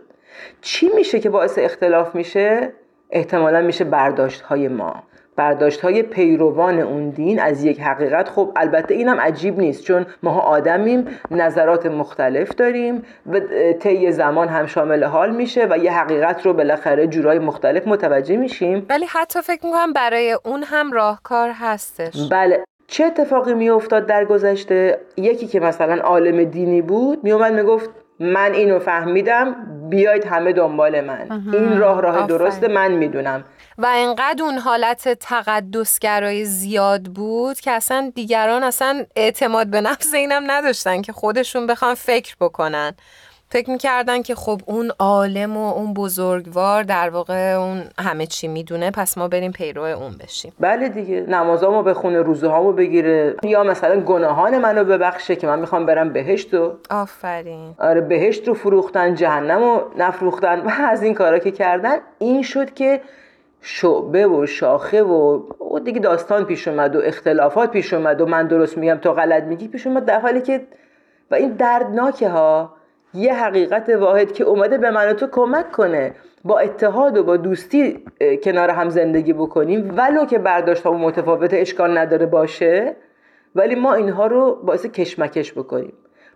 چی 0.60 0.90
میشه 0.94 1.20
که 1.20 1.30
باعث 1.30 1.58
اختلاف 1.58 2.14
میشه؟ 2.14 2.72
احتمالا 3.10 3.60
میشه 3.60 3.84
برداشت 3.84 4.40
های 4.40 4.68
ما. 4.68 5.02
برداشت 5.36 5.80
های 5.80 6.02
پیروان 6.02 6.78
اون 6.78 7.10
دین 7.10 7.40
از 7.40 7.64
یک 7.64 7.80
حقیقت 7.80 8.28
خب 8.28 8.52
البته 8.56 8.94
اینم 8.94 9.20
عجیب 9.20 9.58
نیست 9.58 9.84
چون 9.84 10.06
ما 10.22 10.40
آدمیم 10.40 11.08
نظرات 11.30 11.86
مختلف 11.86 12.54
داریم 12.54 13.02
و 13.26 13.40
طی 13.80 14.12
زمان 14.12 14.48
هم 14.48 14.66
شامل 14.66 15.04
حال 15.04 15.36
میشه 15.36 15.66
و 15.70 15.78
یه 15.78 15.92
حقیقت 15.92 16.46
رو 16.46 16.52
بالاخره 16.52 17.06
جورای 17.06 17.38
مختلف 17.38 17.88
متوجه 17.88 18.36
میشیم. 18.36 18.86
ولی 18.88 19.06
حتی 19.08 19.40
فکر 19.40 19.66
می‌کنم 19.66 19.92
برای 19.92 20.38
اون 20.44 20.62
هم 20.62 20.92
راهکار 20.92 21.50
هستش. 21.54 22.28
بله. 22.30 22.64
چه 22.86 23.04
اتفاقی 23.04 23.54
میافتاد 23.54 24.06
در 24.06 24.24
گذشته؟ 24.24 25.00
یکی 25.16 25.46
که 25.46 25.60
مثلا 25.60 26.02
عالم 26.02 26.44
دینی 26.44 26.82
بود 26.82 27.24
میومد 27.24 27.52
می‌گفت 27.52 27.90
من 28.20 28.54
اینو 28.54 28.78
فهمیدم 28.78 29.56
بیاید 29.90 30.24
همه 30.24 30.52
دنبال 30.52 31.00
من. 31.00 31.42
این 31.52 31.78
راه 31.78 32.00
راه 32.00 32.26
درسته 32.26 32.68
من 32.68 32.92
می‌دونم. 32.92 33.44
و 33.78 33.86
انقدر 33.94 34.42
اون 34.42 34.58
حالت 34.58 35.08
تقدسگرای 35.08 36.44
زیاد 36.44 37.02
بود 37.02 37.60
که 37.60 37.70
اصلا 37.70 38.12
دیگران 38.14 38.62
اصلا 38.62 39.04
اعتماد 39.16 39.66
به 39.66 39.80
نفس 39.80 40.14
اینم 40.14 40.50
نداشتن 40.50 41.02
که 41.02 41.12
خودشون 41.12 41.66
بخوان 41.66 41.94
فکر 41.94 42.36
بکنن. 42.40 42.94
فکر 43.56 43.70
می‌کردن 43.70 44.22
که 44.22 44.34
خب 44.34 44.60
اون 44.66 44.90
عالم 44.98 45.56
و 45.56 45.72
اون 45.72 45.94
بزرگوار 45.94 46.82
در 46.82 47.10
واقع 47.10 47.52
اون 47.52 47.82
همه 47.98 48.26
چی 48.26 48.48
می‌دونه 48.48 48.90
پس 48.90 49.18
ما 49.18 49.28
بریم 49.28 49.52
پیرو 49.52 49.82
اون 49.82 50.12
بشیم. 50.20 50.52
بله 50.60 50.88
دیگه 50.88 51.20
نمازامو 51.28 51.82
بخونه 51.82 52.22
روزه 52.22 52.48
هامو 52.48 52.72
بگیره. 52.72 53.36
یا 53.42 53.62
مثلا 53.62 54.00
گناهان 54.00 54.58
منو 54.58 54.84
ببخشه 54.84 55.36
که 55.36 55.46
من 55.46 55.58
می‌خوام 55.58 55.86
برم 55.86 56.12
بهشت 56.12 56.54
و 56.54 56.72
آفرین. 56.90 57.74
آره 57.78 58.00
بهشت 58.00 58.48
رو 58.48 58.54
فروختن 58.54 59.14
جهنم 59.14 59.60
رو 59.60 59.90
نفروختن. 59.98 60.60
و 60.60 60.70
از 60.92 61.02
این 61.02 61.14
کارا 61.14 61.38
که 61.38 61.50
کردن 61.50 61.96
این 62.18 62.42
شد 62.42 62.74
که 62.74 63.00
شعبه 63.60 64.26
و 64.26 64.46
شاخه 64.46 65.02
و, 65.02 65.42
و 65.74 65.78
دیگه 65.78 66.00
داستان 66.00 66.44
پیش 66.44 66.68
اومد 66.68 66.96
و 66.96 67.00
اختلافات 67.04 67.70
پیش 67.70 67.92
اومد 67.92 68.20
و 68.20 68.26
من 68.26 68.46
درست 68.46 68.78
میگم 68.78 68.96
تو 68.96 69.12
غلط 69.12 69.42
میگی 69.42 69.68
پیش 69.68 69.86
اومد 69.86 70.04
در 70.04 70.20
حالی 70.20 70.40
که 70.40 70.66
و 71.30 71.34
این 71.34 71.52
دردناکه 71.52 72.28
ها. 72.28 72.75
یه 73.16 73.34
حقیقت 73.34 73.88
واحد 73.88 74.32
که 74.32 74.44
اومده 74.44 74.78
به 74.78 74.90
من 74.90 75.12
تو 75.12 75.26
کمک 75.26 75.72
کنه 75.72 76.14
با 76.44 76.58
اتحاد 76.58 77.18
و 77.18 77.24
با 77.24 77.36
دوستی 77.36 78.04
کنار 78.42 78.70
هم 78.70 78.88
زندگی 78.88 79.32
بکنیم. 79.32 79.94
ولو 79.96 80.24
که 80.24 80.38
برداشت 80.38 80.86
و 80.86 80.92
متفاوت 80.92 81.54
اشکال 81.54 81.98
نداره 81.98 82.26
باشه 82.26 82.96
ولی 83.54 83.74
ما 83.74 83.94
اینها 83.94 84.26
رو 84.26 84.54
باعث 84.64 84.86
کشمکش 84.86 85.52
بکنیم. 85.52 85.92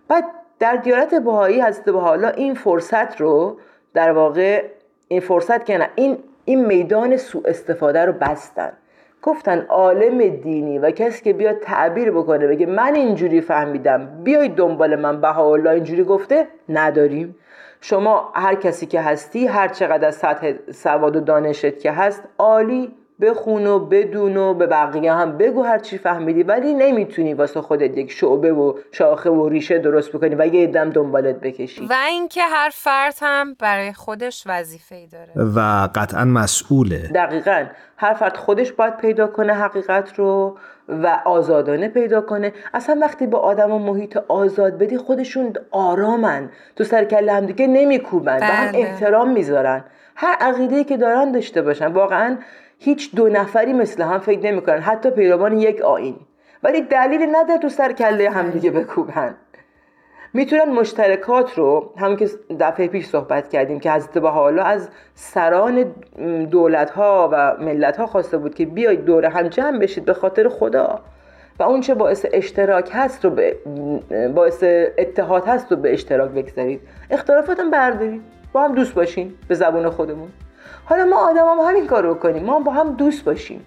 بعد 0.07 0.23
در 0.59 0.75
دیانت 0.75 1.15
بهایی 1.15 1.61
حضرت 1.61 1.89
حالا 1.89 2.29
این 2.29 2.53
فرصت 2.53 3.21
رو 3.21 3.57
در 3.93 4.11
واقع 4.11 4.63
این 5.07 5.19
فرصت 5.19 5.65
که 5.65 5.77
نه 5.77 5.89
این 5.95 6.17
این 6.45 6.65
میدان 6.65 7.17
سوء 7.17 7.41
استفاده 7.45 8.05
رو 8.05 8.13
بستن. 8.13 8.73
گفتن 9.21 9.65
عالم 9.69 10.29
دینی 10.29 10.79
و 10.79 10.91
کسی 10.91 11.23
که 11.23 11.33
بیاد 11.33 11.59
تعبیر 11.59 12.11
بکنه 12.11 12.47
بگه 12.47 12.65
من 12.65 12.95
اینجوری 12.95 13.41
فهمیدم 13.41 14.23
بیاید 14.23 14.55
دنبال 14.55 14.95
من 14.95 15.21
بهاءالله 15.21 15.69
اینجوری 15.69 16.03
گفته 16.03 16.47
نداریم. 16.69 17.35
شما 17.81 18.31
هر 18.35 18.55
کسی 18.55 18.85
که 18.85 19.01
هستی 19.01 19.47
هر 19.47 19.67
چقدر 19.67 20.07
از 20.07 20.15
سطح 20.15 20.53
سواد 20.71 21.15
و 21.15 21.19
دانشت 21.19 21.79
که 21.79 21.91
هست 21.91 22.23
عالی 22.37 22.95
بخون 23.21 23.67
و 23.67 23.79
بدون 23.79 24.37
و 24.37 24.53
به 24.53 24.67
بقیه 24.67 25.13
هم 25.13 25.37
بگو 25.37 25.63
هر 25.63 25.79
چی 25.79 25.97
فهمیدی. 25.97 26.43
ولی 26.43 26.73
نمی‌تونی 26.73 27.33
واسه 27.33 27.61
خودت 27.61 27.97
یک 27.97 28.11
شعبه 28.11 28.53
و 28.53 28.73
شاخه 28.91 29.29
و 29.29 29.49
ریشه 29.49 29.79
درست 29.79 30.09
بکنی 30.09 30.35
و 30.35 30.45
یه 30.45 30.67
دم 30.67 30.89
دنبالت 30.89 31.39
بکشی. 31.39 31.85
و 31.89 31.95
اینکه 32.09 32.41
هر 32.43 32.69
فرد 32.73 33.15
هم 33.21 33.53
برای 33.59 33.93
خودش 33.93 34.43
وظیفه 34.45 34.95
ای 34.95 35.07
داره. 35.07 35.31
و 35.55 35.89
قطعا 35.95 36.25
مسئوله. 36.25 36.97
دقیقا. 37.15 37.65
هر 37.97 38.13
فرد 38.13 38.37
خودش 38.37 38.71
باید 38.71 38.97
پیدا 38.97 39.27
کنه 39.27 39.53
حقیقت 39.53 40.19
رو 40.19 40.57
و 40.89 41.21
آزادانه 41.25 41.87
پیدا 41.87 42.21
کنه. 42.21 42.53
اصلا 42.73 42.97
وقتی 43.01 43.27
با 43.27 43.39
آدم 43.39 43.71
و 43.71 43.79
محیط 43.79 44.17
آزاد 44.27 44.77
بدی 44.77 44.97
خودشون 44.97 45.53
آرامن. 45.71 46.49
تو 46.75 46.83
سر 46.83 47.03
کله 47.03 47.33
هم 47.33 47.45
دیگه 47.45 47.67
نمیکوبن. 47.67 48.37
و 48.37 48.43
هم 48.43 48.71
احترام 48.75 49.31
می‌ذارن. 49.31 49.83
هر 50.15 50.35
عقیده 50.39 50.83
که 50.83 50.97
دارن 50.97 51.31
داشته 51.31 51.61
باشن. 51.61 51.91
واقعا 51.91 52.37
هیچ 52.83 53.15
دو 53.15 53.29
نفری 53.29 53.73
مثل 53.73 54.03
هم 54.03 54.19
فکر 54.19 54.39
نمی‌کنن. 54.39 54.79
حتی 54.79 55.11
پیروان 55.11 55.57
یک 55.57 55.81
آین 55.81 56.15
ولی 56.63 56.81
دلیلی 56.81 57.27
نداره 57.27 57.59
تو 57.59 57.69
سر 57.69 57.91
کله 57.91 58.29
هم 58.29 58.49
دیگه 58.49 58.71
بکوبن. 58.71 59.35
می‌تونن 60.33 60.69
مشترکات 60.69 61.57
رو 61.57 61.93
هم 61.97 62.15
که 62.15 62.29
دفعه 62.59 62.87
پیش 62.87 63.05
صحبت 63.05 63.49
کردیم 63.49 63.79
که 63.79 63.91
حضرت 63.91 64.17
حالا 64.17 64.63
از 64.63 64.89
سران 65.15 65.85
دولت 66.51 66.89
ها 66.89 67.29
و 67.31 67.57
ملت 67.59 67.97
ها 67.97 68.07
خواسته 68.07 68.37
بود 68.37 68.55
که 68.55 68.65
بیاید 68.65 69.05
دور 69.05 69.25
هم 69.25 69.47
جمع 69.47 69.79
بشید 69.79 70.05
به 70.05 70.13
خاطر 70.13 70.49
خدا. 70.49 70.99
و 71.59 71.63
اون 71.63 71.81
چه 71.81 71.93
باعث 71.93 72.25
اشتراک 72.33 72.89
هست 72.93 73.25
رو 73.25 73.31
به 73.31 73.57
باعث 74.35 74.63
اتحاد 74.97 75.47
هست 75.47 75.71
رو 75.71 75.77
به 75.77 75.93
اشتراک 75.93 76.31
بگذارید. 76.31 76.81
اختلافاتم 77.11 77.71
بردارید. 77.71 78.21
با 78.53 78.63
هم 78.63 78.75
دوست 78.75 78.93
باشین. 78.93 79.33
به 79.47 79.55
زبون 79.55 79.89
خودمون. 79.89 80.29
حالا 80.85 81.05
ما 81.05 81.29
آدم 81.29 81.45
هم 81.45 81.69
همین 81.69 81.87
کار 81.87 82.03
رو 82.03 82.13
کنیم. 82.13 82.43
ما 82.43 82.59
با 82.59 82.71
هم 82.71 82.91
دوست 82.91 83.23
باشیم. 83.23 83.65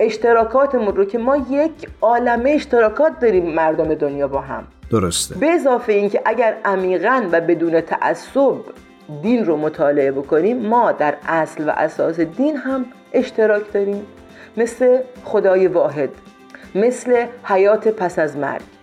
اشتراکاتمون 0.00 0.96
رو 0.96 1.04
که 1.04 1.18
ما 1.18 1.36
یک 1.36 1.88
عالمه 2.00 2.50
اشتراکات 2.50 3.20
داریم 3.20 3.54
مردم 3.54 3.94
دنیا 3.94 4.28
با 4.28 4.40
هم. 4.40 4.66
درسته. 4.90 5.34
به 5.34 5.46
اضافه 5.46 5.92
اینکه 5.92 6.22
اگر 6.24 6.56
عمیقا 6.64 7.22
و 7.32 7.40
بدون 7.40 7.80
تعصب 7.80 8.54
دین 9.22 9.46
رو 9.46 9.56
مطالعه 9.56 10.12
بکنیم 10.12 10.56
ما 10.66 10.92
در 10.92 11.14
اصل 11.28 11.68
و 11.68 11.72
اساس 11.76 12.20
دین 12.20 12.56
هم 12.56 12.84
اشتراک 13.12 13.72
داریم. 13.72 14.06
مثل 14.56 14.98
خدای 15.24 15.66
واحد. 15.66 16.10
مثل 16.74 17.26
حیات 17.44 17.88
پس 17.88 18.18
از 18.18 18.36
مرگ. 18.36 18.77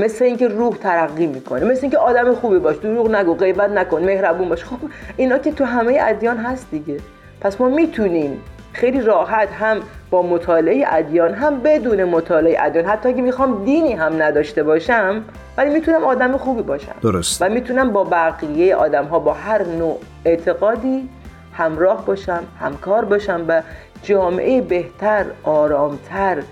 مثل 0.00 0.24
اینکه 0.24 0.48
روح 0.48 0.76
ترقی 0.76 1.26
می‌کنه 1.26 1.64
مثل 1.64 1.80
اینکه 1.82 1.98
آدم 1.98 2.34
خوبی 2.34 2.58
باش 2.58 2.76
دروغ 2.76 3.10
نگو 3.10 3.34
غیبت 3.34 3.70
نکن 3.70 4.04
مهربون 4.04 4.48
باش. 4.48 4.64
خب 4.64 4.76
اینا 5.16 5.38
که 5.38 5.52
تو 5.52 5.64
همه 5.64 5.98
ادیان 6.02 6.36
هست 6.36 6.66
دیگه. 6.70 6.96
پس 7.40 7.60
ما 7.60 7.68
می‌تونیم 7.68 8.42
خیلی 8.72 9.00
راحت 9.00 9.48
هم 9.52 9.80
با 10.10 10.22
مطالعه 10.22 10.84
ادیان 10.88 11.34
هم 11.34 11.60
بدون 11.60 12.04
مطالعه 12.04 12.56
ادیان 12.60 12.84
حتی 12.84 13.08
اگه 13.08 13.22
می‌خوام 13.22 13.64
دینی 13.64 13.92
هم 13.92 14.22
نداشته 14.22 14.62
باشم 14.62 15.24
ولی 15.56 15.70
می‌تونم 15.70 16.04
آدم 16.04 16.36
خوبی 16.36 16.62
باشم. 16.62 16.94
درست. 17.02 17.42
و 17.42 17.48
می‌تونم 17.48 17.92
با 17.92 18.04
بقیه 18.04 18.76
آدم 18.76 19.04
ها 19.04 19.18
با 19.18 19.32
هر 19.32 19.62
نوع 19.66 19.98
اعتقادی 20.24 21.08
همراه 21.52 22.06
باشم 22.06 22.42
همکار 22.60 23.04
باشم 23.04 23.44
و 23.48 23.62
جامعه 24.02 24.60
بهتر 24.60 25.24
آرامتر 25.44 26.42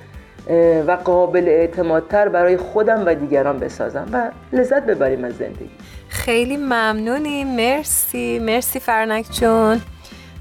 و 0.86 0.98
قابل 1.04 1.44
اعتمادتر 1.48 2.28
برای 2.28 2.56
خودم 2.56 3.02
و 3.06 3.14
دیگران 3.14 3.58
بسازم 3.58 4.06
و 4.12 4.30
لذت 4.52 4.86
ببریم 4.86 5.24
از 5.24 5.32
زندگی. 5.32 5.70
خیلی 6.08 6.56
ممنونیم. 6.56 7.56
مرسی. 7.56 8.38
مرسی 8.38 8.80
فرنک 8.80 9.26
جون. 9.32 9.80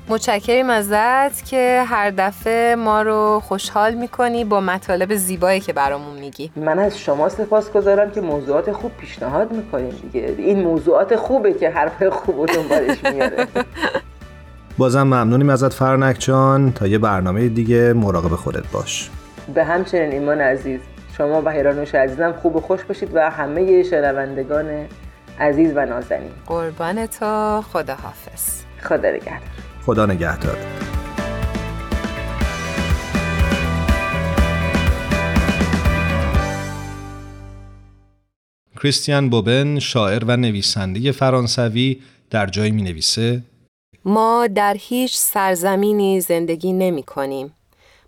متشکریم 0.10 0.70
ازت 0.70 1.45
که 1.45 1.84
هر 1.88 2.10
دفعه 2.10 2.76
ما 2.76 3.01
رو 3.01 3.41
خوشحال 3.43 3.93
می‌کنی 3.93 4.45
با 4.45 4.60
مطالب 4.62 5.16
زیبایی 5.16 5.60
که 5.60 5.74
برامون 5.74 6.20
میگی. 6.20 6.51
من 6.55 6.80
از 6.80 6.99
شما 6.99 7.30
سپاسگزارم 7.30 8.12
که 8.12 8.22
موضوعات 8.22 8.72
خوب 8.72 8.91
پیشنهاد 8.91 9.51
می‌کنین 9.52 9.93
دیگه. 10.12 10.36
این 10.38 10.60
موضوعات 10.60 11.16
خوبه 11.16 11.53
که 11.53 11.70
حرف 11.70 12.03
خوب 12.03 12.39
و 12.39 12.45
دنبالش 12.45 12.97
میاره 13.14 13.47
بازم 14.78 15.03
ممنونیم 15.03 15.49
ازت 15.49 15.74
فرنک 15.74 16.16
جان. 16.20 16.72
تا 16.72 16.88
یه 16.88 16.97
برنامه 16.97 17.47
دیگه 17.49 17.93
مراقب 17.93 18.36
خودت 18.36 18.72
باش. 18.72 19.10
به 19.54 19.64
همچنین 19.64 20.12
ایمان 20.12 20.41
عزیز. 20.41 20.80
شما 21.18 21.41
و 21.41 21.50
هیرانوش 21.50 21.95
عزیزم 21.95 22.32
خوب 22.32 22.56
و 22.56 22.62
خوش 22.62 22.84
باشید 22.84 23.10
و 23.14 23.30
همه 23.30 23.84
شنوندگان 23.84 24.86
عزیز 25.39 25.72
و 25.76 25.86
نازنین. 25.86 26.32
قربان 26.45 27.06
تو 27.06 27.62
خدا 27.62 27.95
حافظ. 27.95 28.64
خدا 28.82 29.10
نگهدار. 29.10 29.39
خدا 29.86 30.06
نگهدار. 30.06 30.58
کریستیان 38.82 39.30
بوبن 39.30 39.80
شاعر 39.80 40.26
و 40.26 40.38
نویسنده 40.38 41.12
فرانسوی 41.12 42.02
در 42.30 42.45
جایی 42.45 42.72
می 42.72 42.82
نویسه 42.82 43.41
ما 44.06 44.48
در 44.56 44.76
هیچ 44.80 45.16
سرزمینی 45.16 46.22
زندگی 46.22 46.74
نمی 46.74 47.04
کنیم. 47.04 47.54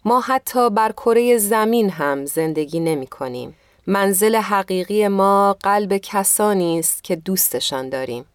ما 0.06 0.22
حتی 0.22 0.70
بر 0.70 0.92
کره 0.92 1.38
زمین 1.38 1.90
هم 1.90 2.26
زندگی 2.26 2.80
نمی 2.80 3.08
کنیم. 3.08 3.56
منزل 3.88 4.36
حقیقی 4.36 5.08
ما 5.08 5.54
قلب 5.54 5.98
کسانی 5.98 6.80
است 6.80 7.04
که 7.04 7.16
دوستشان 7.16 7.90
داریم. 7.90 8.26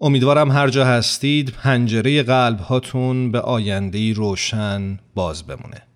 امیدوارم 0.00 0.50
هر 0.50 0.68
جا 0.68 0.84
هستید 0.84 1.50
پنجره 1.50 2.22
قلب 2.22 2.60
هاتون 2.60 3.32
به 3.32 3.40
آینده 3.40 4.12
روشن 4.12 4.98
باز 5.14 5.46
بمونه. 5.46 5.89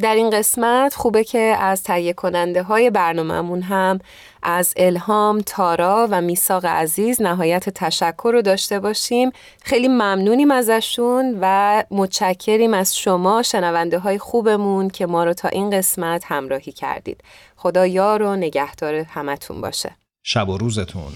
در 0.00 0.14
این 0.14 0.30
قسمت 0.30 0.94
خوبه 0.94 1.24
که 1.24 1.38
از 1.38 1.82
تهیه 1.82 2.12
کننده 2.12 2.62
های 2.62 2.90
برنامهمون 2.90 3.62
هم 3.62 3.98
از 4.42 4.74
الهام، 4.76 5.40
تارا 5.40 6.08
و 6.10 6.20
میساق 6.20 6.64
عزیز 6.64 7.22
نهایت 7.22 7.68
تشکر 7.68 8.30
رو 8.32 8.42
داشته 8.42 8.80
باشیم. 8.80 9.30
خیلی 9.62 9.88
ممنونیم 9.88 10.50
ازشون 10.50 11.38
و 11.40 11.84
متشکریم 11.90 12.74
از 12.74 12.96
شما 12.98 13.42
شنونده 13.42 13.98
های 13.98 14.18
خوبمون 14.18 14.90
که 14.90 15.06
ما 15.06 15.24
رو 15.24 15.34
تا 15.34 15.48
این 15.48 15.70
قسمت 15.70 16.24
همراهی 16.26 16.72
کردید. 16.72 17.20
خدا 17.56 17.86
یار 17.86 18.22
و 18.22 18.36
نگهدار 18.36 18.94
همتون 18.94 19.60
باشه. 19.60 19.90
شب 20.22 20.48
و 20.48 20.58
روزتون 20.58 21.12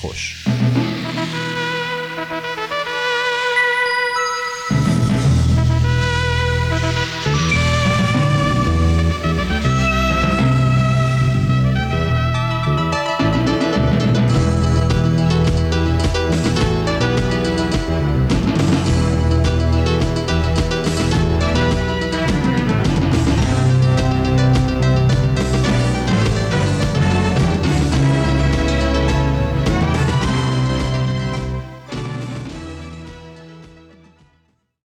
خوش. 0.00 0.44